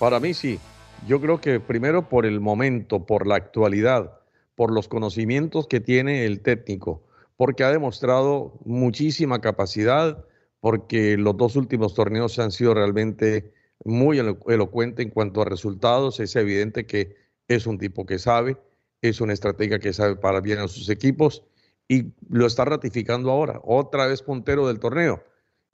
para 0.00 0.18
mí 0.18 0.34
sí. 0.34 0.58
Yo 1.06 1.20
creo 1.20 1.40
que 1.40 1.60
primero 1.60 2.08
por 2.08 2.26
el 2.26 2.40
momento, 2.40 3.06
por 3.06 3.28
la 3.28 3.36
actualidad, 3.36 4.18
por 4.56 4.72
los 4.72 4.88
conocimientos 4.88 5.68
que 5.68 5.78
tiene 5.78 6.24
el 6.24 6.40
técnico, 6.40 7.04
porque 7.36 7.62
ha 7.62 7.70
demostrado 7.70 8.58
muchísima 8.64 9.40
capacidad, 9.40 10.24
porque 10.58 11.16
los 11.16 11.36
dos 11.36 11.54
últimos 11.54 11.94
torneos 11.94 12.40
han 12.40 12.50
sido 12.50 12.74
realmente 12.74 13.54
muy 13.84 14.18
elocuentes 14.18 15.06
en 15.06 15.12
cuanto 15.12 15.42
a 15.42 15.44
resultados. 15.44 16.18
Es 16.18 16.34
evidente 16.34 16.86
que 16.86 17.14
es 17.46 17.68
un 17.68 17.78
tipo 17.78 18.04
que 18.04 18.18
sabe, 18.18 18.56
es 19.00 19.20
una 19.20 19.32
estrategia 19.32 19.78
que 19.78 19.92
sabe 19.92 20.16
para 20.16 20.40
bien 20.40 20.58
a 20.58 20.66
sus 20.66 20.88
equipos 20.88 21.44
y 21.88 22.12
lo 22.28 22.46
está 22.46 22.64
ratificando 22.64 23.30
ahora, 23.30 23.60
otra 23.64 24.06
vez 24.06 24.22
puntero 24.22 24.66
del 24.66 24.80
torneo 24.80 25.22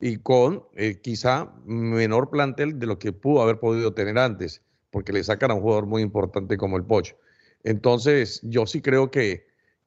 y 0.00 0.16
con 0.16 0.64
eh, 0.74 1.00
quizá 1.00 1.52
menor 1.64 2.28
plantel 2.30 2.78
de 2.78 2.86
lo 2.86 2.98
que 2.98 3.12
pudo 3.12 3.40
haber 3.40 3.60
podido 3.60 3.94
tener 3.94 4.18
antes, 4.18 4.62
porque 4.90 5.12
le 5.12 5.22
sacan 5.22 5.52
a 5.52 5.54
un 5.54 5.60
jugador 5.60 5.86
muy 5.86 6.02
importante 6.02 6.56
como 6.56 6.76
el 6.76 6.84
Pocho. 6.84 7.16
Entonces, 7.62 8.40
yo 8.42 8.66
sí 8.66 8.82
creo 8.82 9.10
que, 9.12 9.46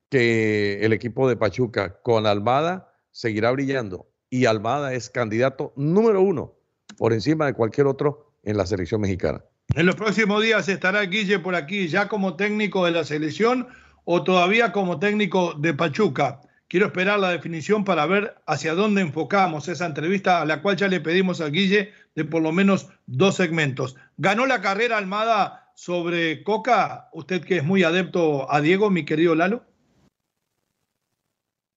que 0.10 0.80
el 0.86 0.94
equipo 0.94 1.28
de 1.28 1.36
Pachuca 1.36 2.00
con 2.02 2.26
Almada 2.26 2.94
seguirá 3.12 3.52
brillando 3.52 4.08
y 4.30 4.46
Almada 4.46 4.94
es 4.94 5.10
candidato 5.10 5.74
número 5.76 6.22
uno 6.22 6.54
por 6.98 7.12
encima 7.12 7.46
de 7.46 7.54
cualquier 7.54 7.88
otro 7.88 8.32
en 8.44 8.58
la 8.58 8.66
selección 8.66 9.02
mexicana. 9.02 9.44
En 9.76 9.86
los 9.86 9.96
próximos 9.96 10.42
días 10.42 10.70
estará 10.70 11.02
Guille 11.02 11.40
por 11.40 11.56
aquí 11.56 11.88
ya 11.90 12.08
como 12.08 12.36
técnico 12.36 12.86
de 12.86 12.92
la 12.92 13.04
selección 13.04 13.68
o 14.06 14.24
todavía 14.24 14.72
como 14.72 15.00
técnico 15.00 15.54
de 15.54 15.74
Pachuca. 15.74 16.41
Quiero 16.68 16.88
esperar 16.88 17.20
la 17.20 17.30
definición 17.30 17.84
para 17.84 18.06
ver 18.06 18.41
hacia 18.48 18.74
dónde 18.74 19.02
enfocamos 19.02 19.68
esa 19.68 19.86
entrevista 19.86 20.41
a 20.41 20.46
la 20.46 20.62
cual 20.62 20.78
ya 20.78 20.88
le 20.88 21.00
pedimos 21.00 21.41
a 21.41 21.50
Guille 21.50 21.91
de 22.15 22.26
por 22.26 22.41
lo 22.41 22.52
menos 22.52 22.89
dos 23.06 23.36
segmentos. 23.36 23.96
¿Ganó 24.18 24.46
la 24.46 24.62
carrera 24.62 24.98
Almada 24.98 25.72
sobre 25.76 26.44
Coca? 26.44 27.10
Usted 27.13 27.44
que 27.44 27.58
es 27.58 27.63
muy 27.63 27.84
adepto 27.84 28.52
a 28.52 28.62
Diego, 28.62 28.89
mi 28.89 29.06
querido 29.06 29.36
Lalo. 29.36 29.63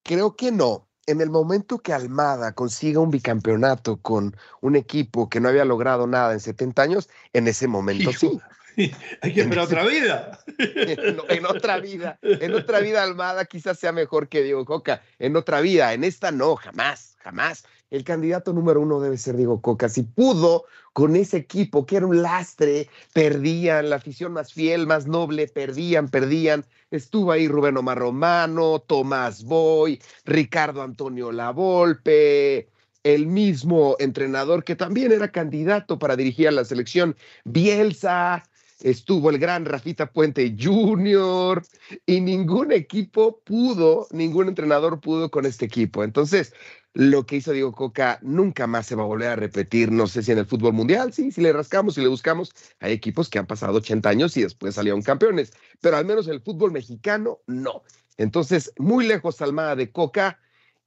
Creo 0.04 0.36
que 0.36 0.52
no. 0.52 0.86
En 1.06 1.22
el 1.22 1.30
momento 1.30 1.78
que 1.78 1.92
Almada 1.92 2.52
consiga 2.52 3.00
un 3.00 3.10
bicampeonato 3.10 3.96
con 3.96 4.36
un 4.60 4.76
equipo 4.76 5.28
que 5.30 5.40
no 5.40 5.48
había 5.48 5.64
logrado 5.64 6.06
nada 6.06 6.34
en 6.34 6.40
70 6.40 6.82
años, 6.82 7.08
en 7.32 7.48
ese 7.48 7.66
momento 7.66 8.12
sí. 8.12 8.38
Hay 9.22 9.34
que 9.34 9.40
esperar 9.40 9.64
otra 9.64 9.84
vida. 9.84 10.38
en, 10.58 11.46
otra 11.46 11.78
vida, 11.78 12.18
en 12.22 12.54
otra 12.54 12.80
vida 12.80 13.02
Almada 13.02 13.44
quizás 13.44 13.78
sea 13.78 13.92
mejor 13.92 14.28
que 14.28 14.42
Diego 14.42 14.64
Coca. 14.64 15.02
En 15.18 15.36
otra 15.36 15.60
vida, 15.60 15.92
en 15.92 16.04
esta 16.04 16.30
no, 16.30 16.56
jamás, 16.56 17.16
jamás. 17.18 17.64
El 17.90 18.04
candidato 18.04 18.52
número 18.52 18.80
uno 18.80 19.00
debe 19.00 19.16
ser 19.16 19.36
Diego 19.36 19.60
Coca. 19.60 19.88
Si 19.88 20.02
pudo 20.02 20.64
con 20.92 21.16
ese 21.16 21.38
equipo 21.38 21.86
que 21.86 21.96
era 21.96 22.06
un 22.06 22.22
lastre, 22.22 22.88
perdían, 23.14 23.90
la 23.90 23.96
afición 23.96 24.32
más 24.32 24.52
fiel, 24.52 24.86
más 24.86 25.06
noble, 25.06 25.48
perdían, 25.48 26.08
perdían. 26.08 26.64
Estuvo 26.90 27.32
ahí 27.32 27.48
Rubén 27.48 27.76
Omar 27.76 27.98
Romano, 27.98 28.80
Tomás 28.86 29.42
Boy, 29.44 30.00
Ricardo 30.24 30.82
Antonio 30.82 31.32
Lavolpe, 31.32 32.68
el 33.04 33.26
mismo 33.26 33.96
entrenador 33.98 34.64
que 34.64 34.76
también 34.76 35.12
era 35.12 35.30
candidato 35.30 35.98
para 35.98 36.16
dirigir 36.16 36.48
a 36.48 36.52
la 36.52 36.64
selección, 36.64 37.16
Bielsa, 37.44 38.44
estuvo 38.80 39.30
el 39.30 39.38
gran 39.38 39.64
Rafita 39.64 40.12
Puente 40.12 40.56
Jr. 40.58 41.62
y 42.06 42.20
ningún 42.20 42.72
equipo 42.72 43.40
pudo, 43.44 44.06
ningún 44.10 44.48
entrenador 44.48 45.00
pudo 45.00 45.30
con 45.30 45.46
este 45.46 45.66
equipo. 45.66 46.04
Entonces, 46.04 46.52
lo 46.94 47.26
que 47.26 47.36
hizo 47.36 47.52
Diego 47.52 47.72
Coca 47.72 48.18
nunca 48.22 48.66
más 48.66 48.86
se 48.86 48.94
va 48.94 49.02
a 49.02 49.06
volver 49.06 49.28
a 49.28 49.36
repetir. 49.36 49.92
No 49.92 50.06
sé 50.06 50.22
si 50.22 50.32
en 50.32 50.38
el 50.38 50.46
fútbol 50.46 50.72
mundial, 50.72 51.12
sí, 51.12 51.30
si 51.30 51.40
le 51.40 51.52
rascamos, 51.52 51.94
si 51.94 52.00
le 52.00 52.08
buscamos, 52.08 52.52
hay 52.80 52.92
equipos 52.92 53.28
que 53.28 53.38
han 53.38 53.46
pasado 53.46 53.78
80 53.78 54.08
años 54.08 54.36
y 54.36 54.42
después 54.42 54.74
salieron 54.74 55.02
campeones, 55.02 55.52
pero 55.80 55.96
al 55.96 56.06
menos 56.06 56.28
el 56.28 56.40
fútbol 56.40 56.72
mexicano, 56.72 57.38
no. 57.46 57.82
Entonces, 58.16 58.72
muy 58.78 59.06
lejos 59.06 59.40
Almada 59.40 59.76
de 59.76 59.90
Coca. 59.92 60.40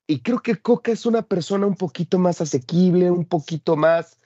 Y 0.08 0.20
creo 0.20 0.40
que 0.40 0.58
Coca 0.58 0.92
es 0.92 1.06
una 1.06 1.22
persona 1.22 1.66
un 1.66 1.76
poquito 1.76 2.20
más 2.20 2.42
asequible, 2.42 3.10
un 3.10 3.24
poquito 3.26 3.78
más 3.78 4.18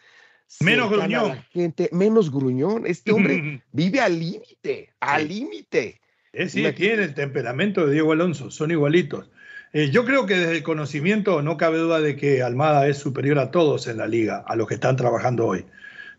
Menos 0.61 0.89
gruñón. 0.89 1.43
Gente, 1.51 1.89
menos 1.91 2.31
gruñón. 2.31 2.85
Este 2.85 3.11
hombre 3.11 3.63
vive 3.71 3.99
al 3.99 4.19
límite, 4.19 4.93
al 4.99 5.27
límite. 5.27 6.01
sí, 6.47 6.63
tiene 6.73 7.03
el 7.03 7.13
temperamento 7.13 7.85
de 7.85 7.93
Diego 7.93 8.11
Alonso, 8.11 8.51
son 8.51 8.71
igualitos. 8.71 9.29
Eh, 9.73 9.89
yo 9.91 10.05
creo 10.05 10.25
que 10.25 10.35
desde 10.35 10.55
el 10.55 10.63
conocimiento 10.63 11.41
no 11.41 11.57
cabe 11.57 11.79
duda 11.79 11.99
de 11.99 12.15
que 12.15 12.41
Almada 12.41 12.87
es 12.87 12.97
superior 12.97 13.39
a 13.39 13.51
todos 13.51 13.87
en 13.87 13.97
la 13.97 14.07
liga, 14.07 14.43
a 14.47 14.55
los 14.55 14.67
que 14.67 14.75
están 14.75 14.95
trabajando 14.95 15.45
hoy. 15.45 15.65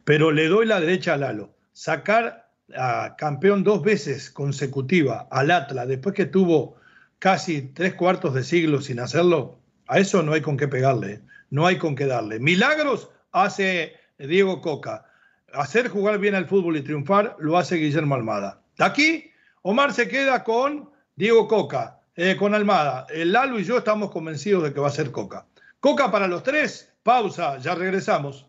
Pero 0.04 0.30
le 0.30 0.48
doy 0.48 0.66
la 0.66 0.80
derecha 0.80 1.14
a 1.14 1.16
Lalo. 1.16 1.54
Sacar 1.72 2.50
a 2.76 3.14
campeón 3.16 3.64
dos 3.64 3.82
veces 3.82 4.30
consecutiva 4.30 5.26
al 5.30 5.50
Atlas, 5.50 5.88
después 5.88 6.14
que 6.14 6.26
tuvo 6.26 6.76
casi 7.18 7.62
tres 7.62 7.94
cuartos 7.94 8.34
de 8.34 8.44
siglo 8.44 8.82
sin 8.82 9.00
hacerlo, 9.00 9.58
a 9.86 9.98
eso 9.98 10.22
no 10.22 10.32
hay 10.32 10.40
con 10.40 10.56
qué 10.56 10.68
pegarle, 10.68 11.22
no 11.50 11.66
hay 11.66 11.78
con 11.78 11.94
qué 11.94 12.06
darle. 12.06 12.40
Milagros 12.40 13.10
hace 13.32 13.94
Diego 14.18 14.60
Coca. 14.60 15.06
Hacer 15.52 15.88
jugar 15.88 16.18
bien 16.18 16.34
al 16.34 16.46
fútbol 16.46 16.76
y 16.76 16.82
triunfar 16.82 17.36
lo 17.38 17.56
hace 17.56 17.76
Guillermo 17.76 18.14
Almada. 18.14 18.60
Aquí, 18.78 19.30
Omar 19.62 19.92
se 19.92 20.08
queda 20.08 20.44
con 20.44 20.90
Diego 21.14 21.48
Coca, 21.48 22.00
eh, 22.14 22.36
con 22.36 22.54
Almada. 22.54 23.06
El 23.10 23.32
Lalo 23.32 23.58
y 23.58 23.64
yo 23.64 23.78
estamos 23.78 24.10
convencidos 24.10 24.62
de 24.64 24.72
que 24.72 24.80
va 24.80 24.88
a 24.88 24.90
ser 24.90 25.10
Coca. 25.10 25.46
Coca 25.80 26.10
para 26.10 26.28
los 26.28 26.42
tres. 26.42 26.92
Pausa, 27.02 27.58
ya 27.58 27.74
regresamos. 27.74 28.46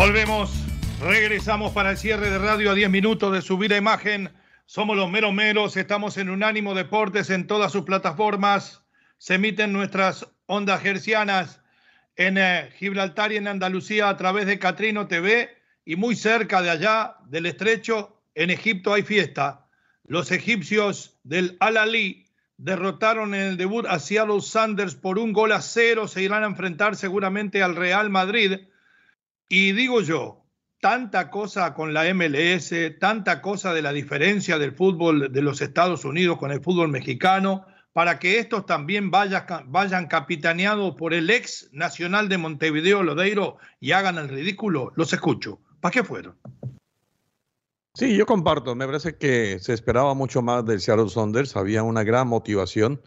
Volvemos, 0.00 0.50
regresamos 1.02 1.72
para 1.72 1.90
el 1.90 1.98
cierre 1.98 2.30
de 2.30 2.38
radio 2.38 2.70
a 2.70 2.74
10 2.74 2.88
minutos 2.88 3.34
de 3.34 3.42
subir 3.42 3.74
a 3.74 3.76
imagen. 3.76 4.30
Somos 4.64 4.96
los 4.96 5.10
meros 5.10 5.34
meros, 5.34 5.76
estamos 5.76 6.16
en 6.16 6.30
Unánimo 6.30 6.74
Deportes 6.74 7.28
en 7.28 7.46
todas 7.46 7.70
sus 7.70 7.84
plataformas. 7.84 8.82
Se 9.18 9.34
emiten 9.34 9.74
nuestras 9.74 10.26
ondas 10.46 10.80
gercianas 10.80 11.60
en 12.16 12.38
eh, 12.38 12.70
Gibraltar 12.78 13.30
y 13.32 13.36
en 13.36 13.46
Andalucía 13.46 14.08
a 14.08 14.16
través 14.16 14.46
de 14.46 14.58
Catrino 14.58 15.06
TV 15.06 15.50
y 15.84 15.96
muy 15.96 16.16
cerca 16.16 16.62
de 16.62 16.70
allá 16.70 17.16
del 17.26 17.44
estrecho, 17.44 18.22
en 18.34 18.48
Egipto 18.48 18.94
hay 18.94 19.02
fiesta. 19.02 19.66
Los 20.04 20.32
egipcios 20.32 21.18
del 21.24 21.58
Al-Ali 21.60 22.24
derrotaron 22.56 23.34
en 23.34 23.42
el 23.42 23.56
debut 23.58 23.84
a 23.86 23.98
Seattle 23.98 24.40
Sanders 24.40 24.94
por 24.94 25.18
un 25.18 25.34
gol 25.34 25.52
a 25.52 25.60
cero. 25.60 26.08
Se 26.08 26.22
irán 26.22 26.42
a 26.42 26.46
enfrentar 26.46 26.96
seguramente 26.96 27.62
al 27.62 27.76
Real 27.76 28.08
Madrid. 28.08 28.60
Y 29.52 29.72
digo 29.72 30.00
yo, 30.00 30.44
tanta 30.80 31.28
cosa 31.28 31.74
con 31.74 31.92
la 31.92 32.04
MLS, 32.14 32.72
tanta 33.00 33.42
cosa 33.42 33.74
de 33.74 33.82
la 33.82 33.92
diferencia 33.92 34.58
del 34.58 34.76
fútbol 34.76 35.32
de 35.32 35.42
los 35.42 35.60
Estados 35.60 36.04
Unidos 36.04 36.38
con 36.38 36.52
el 36.52 36.62
fútbol 36.62 36.86
mexicano, 36.86 37.66
para 37.92 38.20
que 38.20 38.38
estos 38.38 38.64
también 38.64 39.10
vayan, 39.10 40.06
capitaneados 40.06 40.94
por 40.94 41.14
el 41.14 41.28
ex 41.30 41.68
nacional 41.72 42.28
de 42.28 42.38
Montevideo, 42.38 43.02
Lodeiro, 43.02 43.56
y 43.80 43.90
hagan 43.90 44.18
el 44.18 44.28
ridículo. 44.28 44.92
Los 44.94 45.12
escucho. 45.12 45.58
¿Para 45.80 45.94
qué 45.94 46.04
fueron? 46.04 46.36
Sí, 47.94 48.16
yo 48.16 48.26
comparto. 48.26 48.76
Me 48.76 48.86
parece 48.86 49.16
que 49.16 49.58
se 49.58 49.72
esperaba 49.72 50.14
mucho 50.14 50.42
más 50.42 50.64
del 50.64 50.80
Seattle 50.80 51.08
Saunders. 51.08 51.56
Había 51.56 51.82
una 51.82 52.04
gran 52.04 52.28
motivación, 52.28 53.02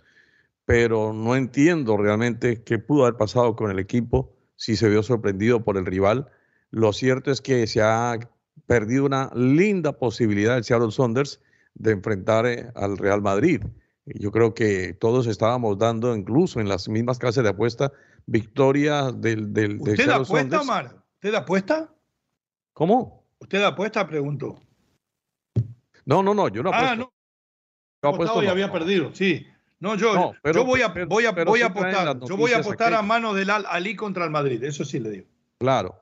pero 0.66 1.14
no 1.14 1.38
entiendo 1.38 1.96
realmente 1.96 2.64
qué 2.64 2.80
pudo 2.80 3.04
haber 3.04 3.16
pasado 3.16 3.56
con 3.56 3.72
el 3.72 3.80
equipo 3.80 4.43
si 4.56 4.76
se 4.76 4.90
vio 4.90 5.04
sorprendido 5.04 5.64
por 5.64 5.78
el 5.78 5.86
rival. 5.86 6.30
Lo 6.72 6.94
cierto 6.94 7.32
es 7.32 7.42
que 7.42 7.68
se 7.68 7.82
ha 7.82 8.18
perdido 8.66 9.06
una 9.06 9.32
linda 9.36 9.94
posibilidad 9.94 10.58
el 10.58 10.64
Seattle 10.64 10.92
Saunders 10.92 11.42
de 11.76 11.92
enfrentar 11.92 12.46
eh, 12.46 12.72
al 12.76 12.98
Real 12.98 13.22
Madrid. 13.22 13.64
Yo 14.06 14.32
creo 14.32 14.54
que 14.54 14.94
todos 14.94 15.28
estábamos 15.28 15.78
dando, 15.78 16.16
incluso 16.16 16.60
en 16.60 16.68
las 16.68 16.90
mismas 16.90 17.20
clases 17.20 17.44
de 17.44 17.50
apuesta, 17.50 17.92
victoria 18.26 19.12
del, 19.12 19.54
del, 19.54 19.80
¿Usted 19.80 20.10
apuesta, 20.10 20.62
Omar? 20.62 21.04
¿Usted 21.16 21.34
apuesta? 21.36 21.94
¿Cómo? 22.74 23.24
¿Usted 23.40 23.64
apuesta? 23.64 24.06
Pregunto. 24.08 24.60
No, 26.06 26.22
no, 26.22 26.34
no, 26.34 26.50
yo 26.50 26.64
no 26.64 26.70
apuesto. 26.70 26.92
Ah, 26.92 26.96
no. 26.96 27.14
Yo 28.04 28.10
apuesto, 28.10 28.44
y 28.44 28.48
había 28.48 28.72
perdido, 28.72 29.16
sí. 29.16 29.48
No, 29.84 29.96
yo, 29.96 30.34
yo 30.46 30.64
voy 30.64 30.82
a, 30.82 30.88
voy 30.88 31.26
a, 31.26 31.32
voy 31.32 31.62
a 31.62 31.66
apostar. 31.66 32.18
Yo 32.22 32.38
voy 32.38 32.54
a 32.54 32.60
apostar 32.60 32.94
a 32.94 33.02
mano 33.02 33.34
del 33.34 33.50
Al 33.50 33.66
Ali 33.68 33.98
contra 33.98 34.24
el 34.24 34.32
Madrid, 34.32 34.64
eso 34.64 34.86
sí 34.86 34.98
le 34.98 35.10
digo. 35.10 35.28
Claro. 35.60 36.02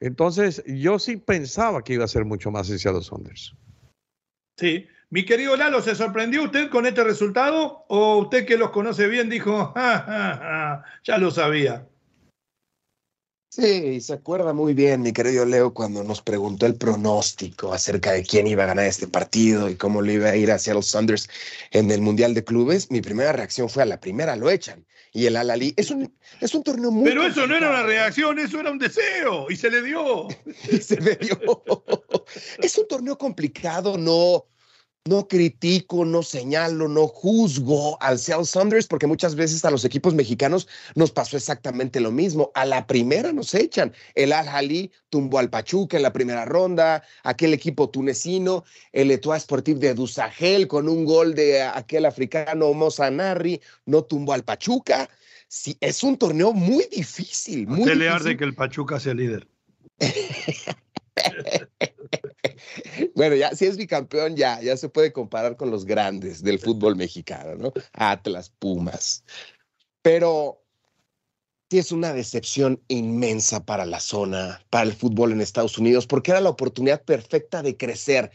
Entonces, 0.00 0.62
yo 0.66 0.98
sí 0.98 1.16
pensaba 1.16 1.82
que 1.82 1.94
iba 1.94 2.04
a 2.04 2.08
ser 2.08 2.26
mucho 2.26 2.50
más 2.50 2.70
hacia 2.70 2.92
los 2.92 3.06
Saunders. 3.06 3.56
Sí, 4.58 4.86
mi 5.08 5.24
querido 5.24 5.56
Lalo, 5.56 5.80
¿se 5.80 5.94
sorprendió 5.94 6.42
usted 6.42 6.68
con 6.68 6.84
este 6.84 7.04
resultado? 7.04 7.86
¿O 7.88 8.18
usted 8.18 8.44
que 8.44 8.58
los 8.58 8.68
conoce 8.68 9.08
bien 9.08 9.30
dijo, 9.30 9.72
ya 9.74 11.18
lo 11.18 11.30
sabía? 11.30 11.88
Sí, 13.54 14.00
se 14.00 14.14
acuerda 14.14 14.54
muy 14.54 14.72
bien, 14.72 15.02
mi 15.02 15.12
querido 15.12 15.44
Leo, 15.44 15.74
cuando 15.74 16.02
nos 16.02 16.22
preguntó 16.22 16.64
el 16.64 16.74
pronóstico 16.74 17.74
acerca 17.74 18.12
de 18.12 18.24
quién 18.24 18.46
iba 18.46 18.62
a 18.62 18.66
ganar 18.66 18.86
este 18.86 19.06
partido 19.06 19.68
y 19.68 19.76
cómo 19.76 20.00
le 20.00 20.14
iba 20.14 20.30
a 20.30 20.36
ir 20.36 20.50
hacia 20.50 20.72
los 20.72 20.86
Sanders 20.86 21.28
en 21.70 21.90
el 21.90 22.00
Mundial 22.00 22.32
de 22.32 22.44
Clubes. 22.44 22.90
Mi 22.90 23.02
primera 23.02 23.30
reacción 23.30 23.68
fue 23.68 23.82
a 23.82 23.86
la 23.86 24.00
primera, 24.00 24.36
lo 24.36 24.48
echan. 24.48 24.86
Y 25.12 25.26
el 25.26 25.36
Alali 25.36 25.74
es 25.76 25.90
un, 25.90 26.10
es 26.40 26.54
un 26.54 26.62
torneo 26.62 26.90
muy. 26.90 27.04
Pero 27.04 27.26
eso 27.26 27.46
no 27.46 27.54
era 27.54 27.68
una 27.68 27.82
reacción, 27.82 28.38
eso 28.38 28.58
era 28.58 28.70
un 28.70 28.78
deseo 28.78 29.50
y 29.50 29.56
se 29.56 29.70
le 29.70 29.82
dio. 29.82 30.28
y 30.72 30.78
se 30.78 30.98
le 30.98 31.16
dio. 31.16 31.38
es 32.62 32.78
un 32.78 32.88
torneo 32.88 33.18
complicado, 33.18 33.98
no, 33.98 34.46
no 35.04 35.26
critico, 35.26 36.04
no 36.04 36.22
señalo, 36.22 36.86
no 36.86 37.08
juzgo 37.08 38.00
al 38.00 38.18
Seattle 38.18 38.46
Saunders 38.46 38.86
porque 38.86 39.08
muchas 39.08 39.34
veces 39.34 39.64
a 39.64 39.70
los 39.70 39.84
equipos 39.84 40.14
mexicanos 40.14 40.68
nos 40.94 41.10
pasó 41.10 41.36
exactamente 41.36 42.00
lo 42.00 42.12
mismo. 42.12 42.52
A 42.54 42.64
la 42.64 42.86
primera 42.86 43.32
nos 43.32 43.52
echan. 43.54 43.92
El 44.14 44.32
Al 44.32 44.46
Jalí 44.46 44.92
tumbó 45.10 45.40
al 45.40 45.50
Pachuca 45.50 45.96
en 45.96 46.04
la 46.04 46.12
primera 46.12 46.44
ronda, 46.44 47.02
aquel 47.24 47.52
equipo 47.52 47.90
tunecino, 47.90 48.64
el 48.92 49.10
Etoile 49.10 49.40
Sportif 49.40 49.78
de 49.78 49.94
Dusagel 49.94 50.68
con 50.68 50.88
un 50.88 51.04
gol 51.04 51.34
de 51.34 51.62
aquel 51.62 52.06
africano 52.06 52.72
Mozanarri, 52.72 53.60
no 53.86 54.04
tumbó 54.04 54.34
al 54.34 54.44
Pachuca. 54.44 55.08
Sí, 55.48 55.76
es 55.80 56.02
un 56.02 56.16
torneo 56.16 56.52
muy 56.52 56.86
difícil. 56.90 57.66
Muy 57.66 57.90
difícil. 57.90 58.22
de 58.22 58.36
que 58.36 58.44
el 58.44 58.54
Pachuca 58.54 59.00
sea 59.00 59.14
líder. 59.14 59.48
bueno, 63.14 63.36
ya 63.36 63.54
si 63.54 63.66
es 63.66 63.76
bicampeón, 63.76 64.36
ya, 64.36 64.60
ya 64.60 64.76
se 64.76 64.88
puede 64.88 65.12
comparar 65.12 65.56
con 65.56 65.70
los 65.70 65.84
grandes 65.84 66.42
del 66.42 66.58
fútbol 66.58 66.96
mexicano, 66.96 67.56
¿no? 67.56 67.72
Atlas, 67.92 68.50
Pumas. 68.58 69.24
Pero 70.02 70.62
sí 71.70 71.78
es 71.78 71.92
una 71.92 72.12
decepción 72.12 72.82
inmensa 72.88 73.64
para 73.64 73.86
la 73.86 74.00
zona, 74.00 74.64
para 74.70 74.84
el 74.84 74.92
fútbol 74.92 75.32
en 75.32 75.40
Estados 75.40 75.78
Unidos, 75.78 76.06
porque 76.06 76.30
era 76.30 76.40
la 76.40 76.50
oportunidad 76.50 77.02
perfecta 77.02 77.62
de 77.62 77.76
crecer. 77.76 78.30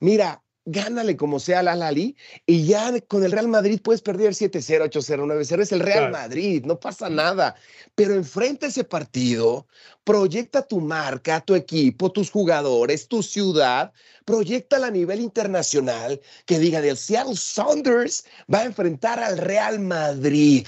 Mira, 0.00 0.42
gánale 0.64 1.16
como 1.16 1.40
sea 1.40 1.60
al 1.60 1.68
Al-Ali 1.68 2.16
y 2.46 2.66
ya 2.66 2.92
con 3.08 3.24
el 3.24 3.32
Real 3.32 3.48
Madrid 3.48 3.80
puedes 3.82 4.02
perder 4.02 4.32
7-0, 4.32 4.90
8-0, 4.90 5.26
9-0. 5.26 5.62
Es 5.62 5.72
el 5.72 5.80
Real 5.80 6.10
Madrid, 6.10 6.64
no 6.64 6.78
pasa 6.78 7.08
nada. 7.08 7.56
Pero 7.94 8.14
enfrenta 8.14 8.66
ese 8.66 8.84
partido, 8.84 9.66
proyecta 10.04 10.62
tu 10.62 10.80
marca, 10.80 11.40
tu 11.40 11.54
equipo, 11.54 12.12
tus 12.12 12.30
jugadores, 12.30 13.08
tu 13.08 13.22
ciudad, 13.22 13.92
proyecta 14.24 14.84
a 14.84 14.90
nivel 14.90 15.20
internacional 15.20 16.20
que 16.46 16.58
diga 16.58 16.80
del 16.80 16.96
Seattle 16.96 17.36
Saunders 17.36 18.24
va 18.52 18.60
a 18.60 18.64
enfrentar 18.64 19.18
al 19.20 19.38
Real 19.38 19.80
Madrid. 19.80 20.66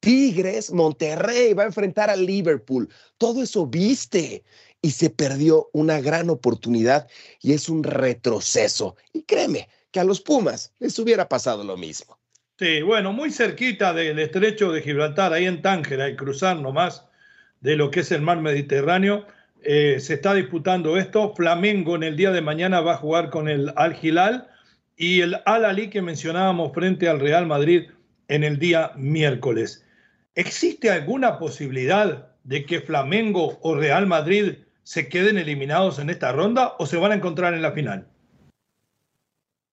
Tigres, 0.00 0.70
Monterrey 0.70 1.54
va 1.54 1.62
a 1.62 1.66
enfrentar 1.66 2.10
al 2.10 2.26
Liverpool. 2.26 2.90
Todo 3.16 3.42
eso 3.42 3.66
viste 3.66 4.44
y 4.84 4.90
se 4.90 5.08
perdió 5.08 5.70
una 5.72 6.02
gran 6.02 6.28
oportunidad 6.28 7.08
y 7.40 7.54
es 7.54 7.70
un 7.70 7.84
retroceso. 7.84 8.96
Y 9.14 9.22
créeme 9.22 9.66
que 9.90 9.98
a 9.98 10.04
los 10.04 10.20
Pumas 10.20 10.74
les 10.78 10.98
hubiera 10.98 11.26
pasado 11.26 11.64
lo 11.64 11.78
mismo. 11.78 12.18
Sí, 12.58 12.82
bueno, 12.82 13.10
muy 13.14 13.30
cerquita 13.30 13.94
del 13.94 14.18
estrecho 14.18 14.72
de 14.72 14.82
Gibraltar, 14.82 15.32
ahí 15.32 15.46
en 15.46 15.62
Tánger, 15.62 16.02
hay 16.02 16.16
cruzar 16.16 16.60
nomás 16.60 17.06
de 17.62 17.76
lo 17.76 17.90
que 17.90 18.00
es 18.00 18.12
el 18.12 18.20
mar 18.20 18.42
Mediterráneo. 18.42 19.26
Eh, 19.62 19.96
se 20.00 20.14
está 20.14 20.34
disputando 20.34 20.98
esto. 20.98 21.34
Flamengo 21.34 21.96
en 21.96 22.02
el 22.02 22.16
día 22.16 22.30
de 22.30 22.42
mañana 22.42 22.82
va 22.82 22.92
a 22.92 22.98
jugar 22.98 23.30
con 23.30 23.48
el 23.48 23.72
Al 23.76 23.96
Hilal 24.02 24.50
y 24.98 25.22
el 25.22 25.40
Al 25.46 25.64
Ali 25.64 25.88
que 25.88 26.02
mencionábamos 26.02 26.74
frente 26.74 27.08
al 27.08 27.20
Real 27.20 27.46
Madrid 27.46 27.84
en 28.28 28.44
el 28.44 28.58
día 28.58 28.92
miércoles. 28.96 29.82
¿Existe 30.34 30.90
alguna 30.90 31.38
posibilidad 31.38 32.28
de 32.42 32.66
que 32.66 32.82
Flamengo 32.82 33.58
o 33.62 33.74
Real 33.74 34.06
Madrid 34.06 34.56
se 34.84 35.08
queden 35.08 35.38
eliminados 35.38 35.98
en 35.98 36.10
esta 36.10 36.30
ronda 36.30 36.74
o 36.78 36.86
se 36.86 36.98
van 36.98 37.12
a 37.12 37.14
encontrar 37.16 37.54
en 37.54 37.62
la 37.62 37.72
final? 37.72 38.06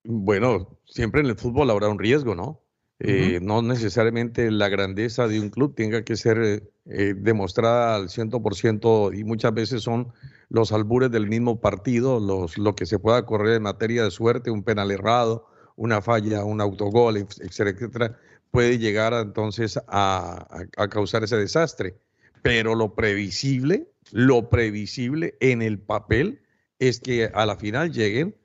Bueno, 0.04 0.78
siempre 0.84 1.20
en 1.20 1.28
el 1.28 1.36
fútbol 1.36 1.70
habrá 1.70 1.88
un 1.88 1.98
riesgo, 1.98 2.34
¿no? 2.34 2.60
Eh, 3.04 3.40
no 3.42 3.62
necesariamente 3.62 4.48
la 4.52 4.68
grandeza 4.68 5.26
de 5.26 5.40
un 5.40 5.50
club 5.50 5.74
tenga 5.74 6.04
que 6.04 6.14
ser 6.14 6.70
eh, 6.86 7.14
demostrada 7.16 7.96
al 7.96 8.08
100% 8.08 9.18
y 9.18 9.24
muchas 9.24 9.52
veces 9.52 9.82
son 9.82 10.12
los 10.48 10.70
albures 10.70 11.10
del 11.10 11.26
mismo 11.26 11.60
partido, 11.60 12.20
los, 12.20 12.58
lo 12.58 12.76
que 12.76 12.86
se 12.86 13.00
pueda 13.00 13.26
correr 13.26 13.56
en 13.56 13.62
materia 13.62 14.04
de 14.04 14.12
suerte, 14.12 14.52
un 14.52 14.62
penal 14.62 14.92
errado, 14.92 15.48
una 15.74 16.00
falla, 16.00 16.44
un 16.44 16.60
autogol, 16.60 17.16
etcétera, 17.16 17.70
etcétera, 17.70 18.18
puede 18.52 18.78
llegar 18.78 19.14
entonces 19.14 19.80
a 19.88 20.46
causar 20.88 21.24
ese 21.24 21.36
desastre. 21.36 21.96
Pero 22.42 22.74
lo 22.74 22.94
previsible 22.94 23.92
lo 24.12 24.50
previsible 24.50 25.36
en 25.40 25.62
el 25.62 25.78
papel 25.78 26.42
es 26.78 27.00
que 27.00 27.30
a 27.34 27.46
la 27.46 27.56
final 27.56 27.92
lleguen 27.92 28.36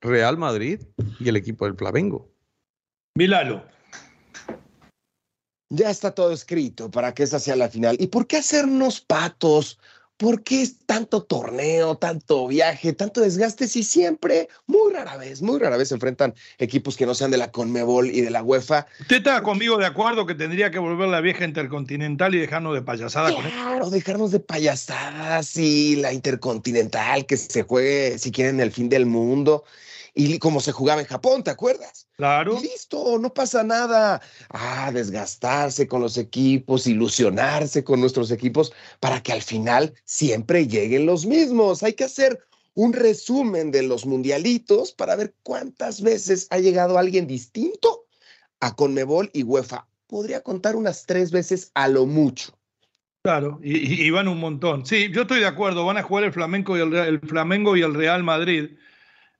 Real 0.00 0.38
Madrid 0.38 0.82
y 1.18 1.28
el 1.28 1.36
equipo 1.36 1.64
del 1.64 1.76
Flamengo. 1.76 2.30
Milalo. 3.16 3.64
Ya 5.68 5.90
está 5.90 6.12
todo 6.12 6.30
escrito 6.30 6.90
para 6.90 7.12
que 7.12 7.24
esa 7.24 7.40
sea 7.40 7.56
la 7.56 7.68
final. 7.68 7.96
¿Y 7.98 8.06
por 8.06 8.28
qué 8.28 8.36
hacernos 8.36 9.00
patos? 9.00 9.80
¿Por 10.16 10.42
qué 10.42 10.62
es 10.62 10.76
tanto 10.86 11.22
torneo, 11.22 11.96
tanto 11.96 12.46
viaje, 12.48 12.94
tanto 12.94 13.20
desgaste 13.20 13.68
si 13.68 13.82
siempre, 13.82 14.48
muy 14.66 14.92
rara 14.92 15.18
vez, 15.18 15.42
muy 15.42 15.58
rara 15.58 15.76
vez 15.76 15.88
se 15.88 15.94
enfrentan 15.94 16.34
equipos 16.58 16.96
que 16.96 17.04
no 17.04 17.14
sean 17.14 17.30
de 17.30 17.36
la 17.36 17.50
Conmebol 17.50 18.08
y 18.08 18.22
de 18.22 18.30
la 18.30 18.42
UEFA? 18.42 18.86
¿Usted 19.00 19.16
está 19.16 19.42
conmigo 19.42 19.76
de 19.76 19.84
acuerdo 19.84 20.24
que 20.24 20.34
tendría 20.34 20.70
que 20.70 20.78
volver 20.78 21.08
la 21.08 21.20
vieja 21.20 21.44
intercontinental 21.44 22.34
y 22.34 22.38
dejarnos 22.38 22.72
de 22.74 22.80
payasadas? 22.80 23.34
Claro, 23.34 23.90
dejarnos 23.90 24.30
de 24.30 24.40
payasadas 24.40 25.54
y 25.58 25.96
la 25.96 26.14
intercontinental 26.14 27.26
que 27.26 27.36
se 27.36 27.64
juegue 27.64 28.18
si 28.18 28.32
quieren 28.32 28.60
el 28.60 28.72
fin 28.72 28.88
del 28.88 29.04
mundo 29.04 29.64
y 30.18 30.38
como 30.38 30.60
se 30.60 30.72
jugaba 30.72 31.02
en 31.02 31.06
Japón, 31.06 31.44
¿te 31.44 31.50
acuerdas? 31.50 32.08
Claro. 32.16 32.58
listo, 32.58 33.18
no 33.18 33.34
pasa 33.34 33.62
nada. 33.62 34.22
Ah, 34.48 34.90
desgastarse 34.90 35.86
con 35.86 36.00
los 36.00 36.16
equipos, 36.16 36.86
ilusionarse 36.86 37.84
con 37.84 38.00
nuestros 38.00 38.30
equipos 38.30 38.72
para 38.98 39.22
que 39.22 39.32
al 39.32 39.42
final 39.42 39.92
siempre 40.04 40.66
lleguen 40.66 41.04
los 41.04 41.26
mismos. 41.26 41.82
Hay 41.82 41.92
que 41.92 42.04
hacer 42.04 42.40
un 42.72 42.94
resumen 42.94 43.70
de 43.70 43.82
los 43.82 44.06
mundialitos 44.06 44.92
para 44.92 45.16
ver 45.16 45.34
cuántas 45.42 46.00
veces 46.00 46.46
ha 46.48 46.60
llegado 46.60 46.96
alguien 46.96 47.26
distinto 47.26 48.06
a 48.60 48.74
Conmebol 48.74 49.28
y 49.34 49.42
UEFA. 49.42 49.86
Podría 50.06 50.40
contar 50.40 50.76
unas 50.76 51.04
tres 51.04 51.30
veces 51.30 51.70
a 51.74 51.88
lo 51.88 52.06
mucho. 52.06 52.56
Claro, 53.22 53.58
y, 53.60 54.08
van 54.10 54.28
un 54.28 54.38
montón. 54.38 54.86
Sí, 54.86 55.10
yo 55.12 55.22
estoy 55.22 55.40
de 55.40 55.46
acuerdo, 55.46 55.84
van 55.84 55.96
a 55.96 56.02
jugar 56.04 56.22
el 56.22 56.32
Flamengo 56.32 56.76
y 56.78 56.80
el, 56.80 57.18
Flamengo 57.18 57.76
y 57.76 57.82
el 57.82 57.92
Real 57.92 58.22
Madrid. 58.22 58.76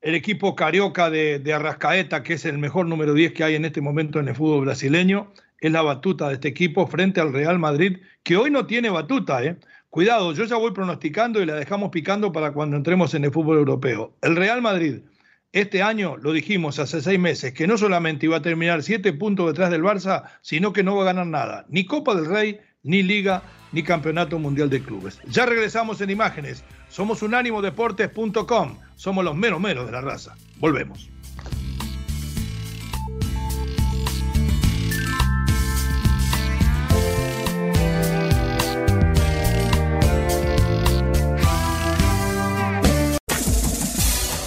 El 0.01 0.15
equipo 0.15 0.55
carioca 0.55 1.11
de, 1.11 1.53
Arrascaeta, 1.53 2.23
que 2.23 2.35
es 2.35 2.45
el 2.45 2.59
mejor 2.59 2.87
número 2.87 3.15
10 3.15 3.33
que 3.33 3.45
hay 3.45 3.55
en 3.55 3.65
este 3.65 3.81
momento 3.81 4.21
en 4.21 4.29
el 4.29 4.35
fútbol 4.35 4.65
brasileño, 4.67 5.33
es 5.61 5.73
la 5.73 5.83
batuta 5.83 6.29
de 6.29 6.35
este 6.35 6.49
equipo 6.49 6.87
frente 6.87 7.21
al 7.21 7.33
Real 7.33 7.59
Madrid, 7.59 7.99
que 8.23 8.37
hoy 8.37 8.51
no 8.51 8.67
tiene 8.67 8.91
batuta. 8.91 9.43
¿eh? 9.43 9.57
Cuidado, 9.91 10.33
yo 10.33 10.45
ya 10.45 10.57
voy 10.57 10.73
pronosticando 10.73 11.43
y 11.43 11.47
la 11.47 11.55
dejamos 11.55 11.91
picando 11.91 12.31
para 12.31 12.53
cuando 12.53 12.77
entremos 12.77 13.15
en 13.15 13.25
el 13.25 13.33
fútbol 13.33 13.59
europeo. 13.59 14.15
El 14.21 14.37
Real 14.37 14.61
Madrid, 14.61 15.01
este 15.53 15.83
año, 15.83 16.19
lo 16.19 16.33
dijimos 16.33 16.79
hace 16.79 17.01
seis 17.01 17.19
meses, 17.19 17.55
que 17.55 17.67
no 17.67 17.79
solamente 17.79 18.27
iba 18.27 18.37
a 18.37 18.43
terminar 18.43 18.83
siete 18.83 19.15
puntos 19.15 19.47
detrás 19.47 19.71
del 19.71 19.83
Barça, 19.83 20.25
sino 20.43 20.73
que 20.75 20.83
no 20.83 20.97
va 20.97 21.03
a 21.03 21.07
ganar 21.07 21.27
nada, 21.27 21.65
ni 21.71 21.87
Copa 21.87 22.15
del 22.15 22.27
Rey, 22.27 22.61
ni 22.83 23.03
Liga, 23.03 23.43
ni 23.77 23.83
Campeonato 23.83 24.39
Mundial 24.39 24.71
de 24.71 24.81
Clubes. 24.81 25.21
Ya 25.27 25.45
regresamos 25.45 26.01
en 26.01 26.09
imágenes. 26.09 26.65
Somos 26.89 27.21
unánimodeportes.com. 27.21 28.79
Somos 28.97 29.23
los 29.23 29.37
menos 29.37 29.61
menos 29.61 29.85
de 29.85 29.93
la 29.93 30.01
raza. 30.01 30.35
Volvemos. 30.59 31.11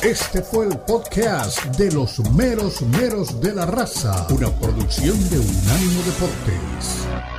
Este 0.02 0.42
fue 0.42 0.66
el 0.66 0.80
podcast 0.80 1.66
de 1.78 1.92
los 1.92 2.18
meros 2.32 2.82
meros 2.82 3.40
de 3.42 3.54
la 3.54 3.68
raza, 3.68 4.26
una 4.32 4.50
producción 4.50 5.30
de 5.30 5.38
Unánimo 5.38 6.02
Deportes. 6.04 7.39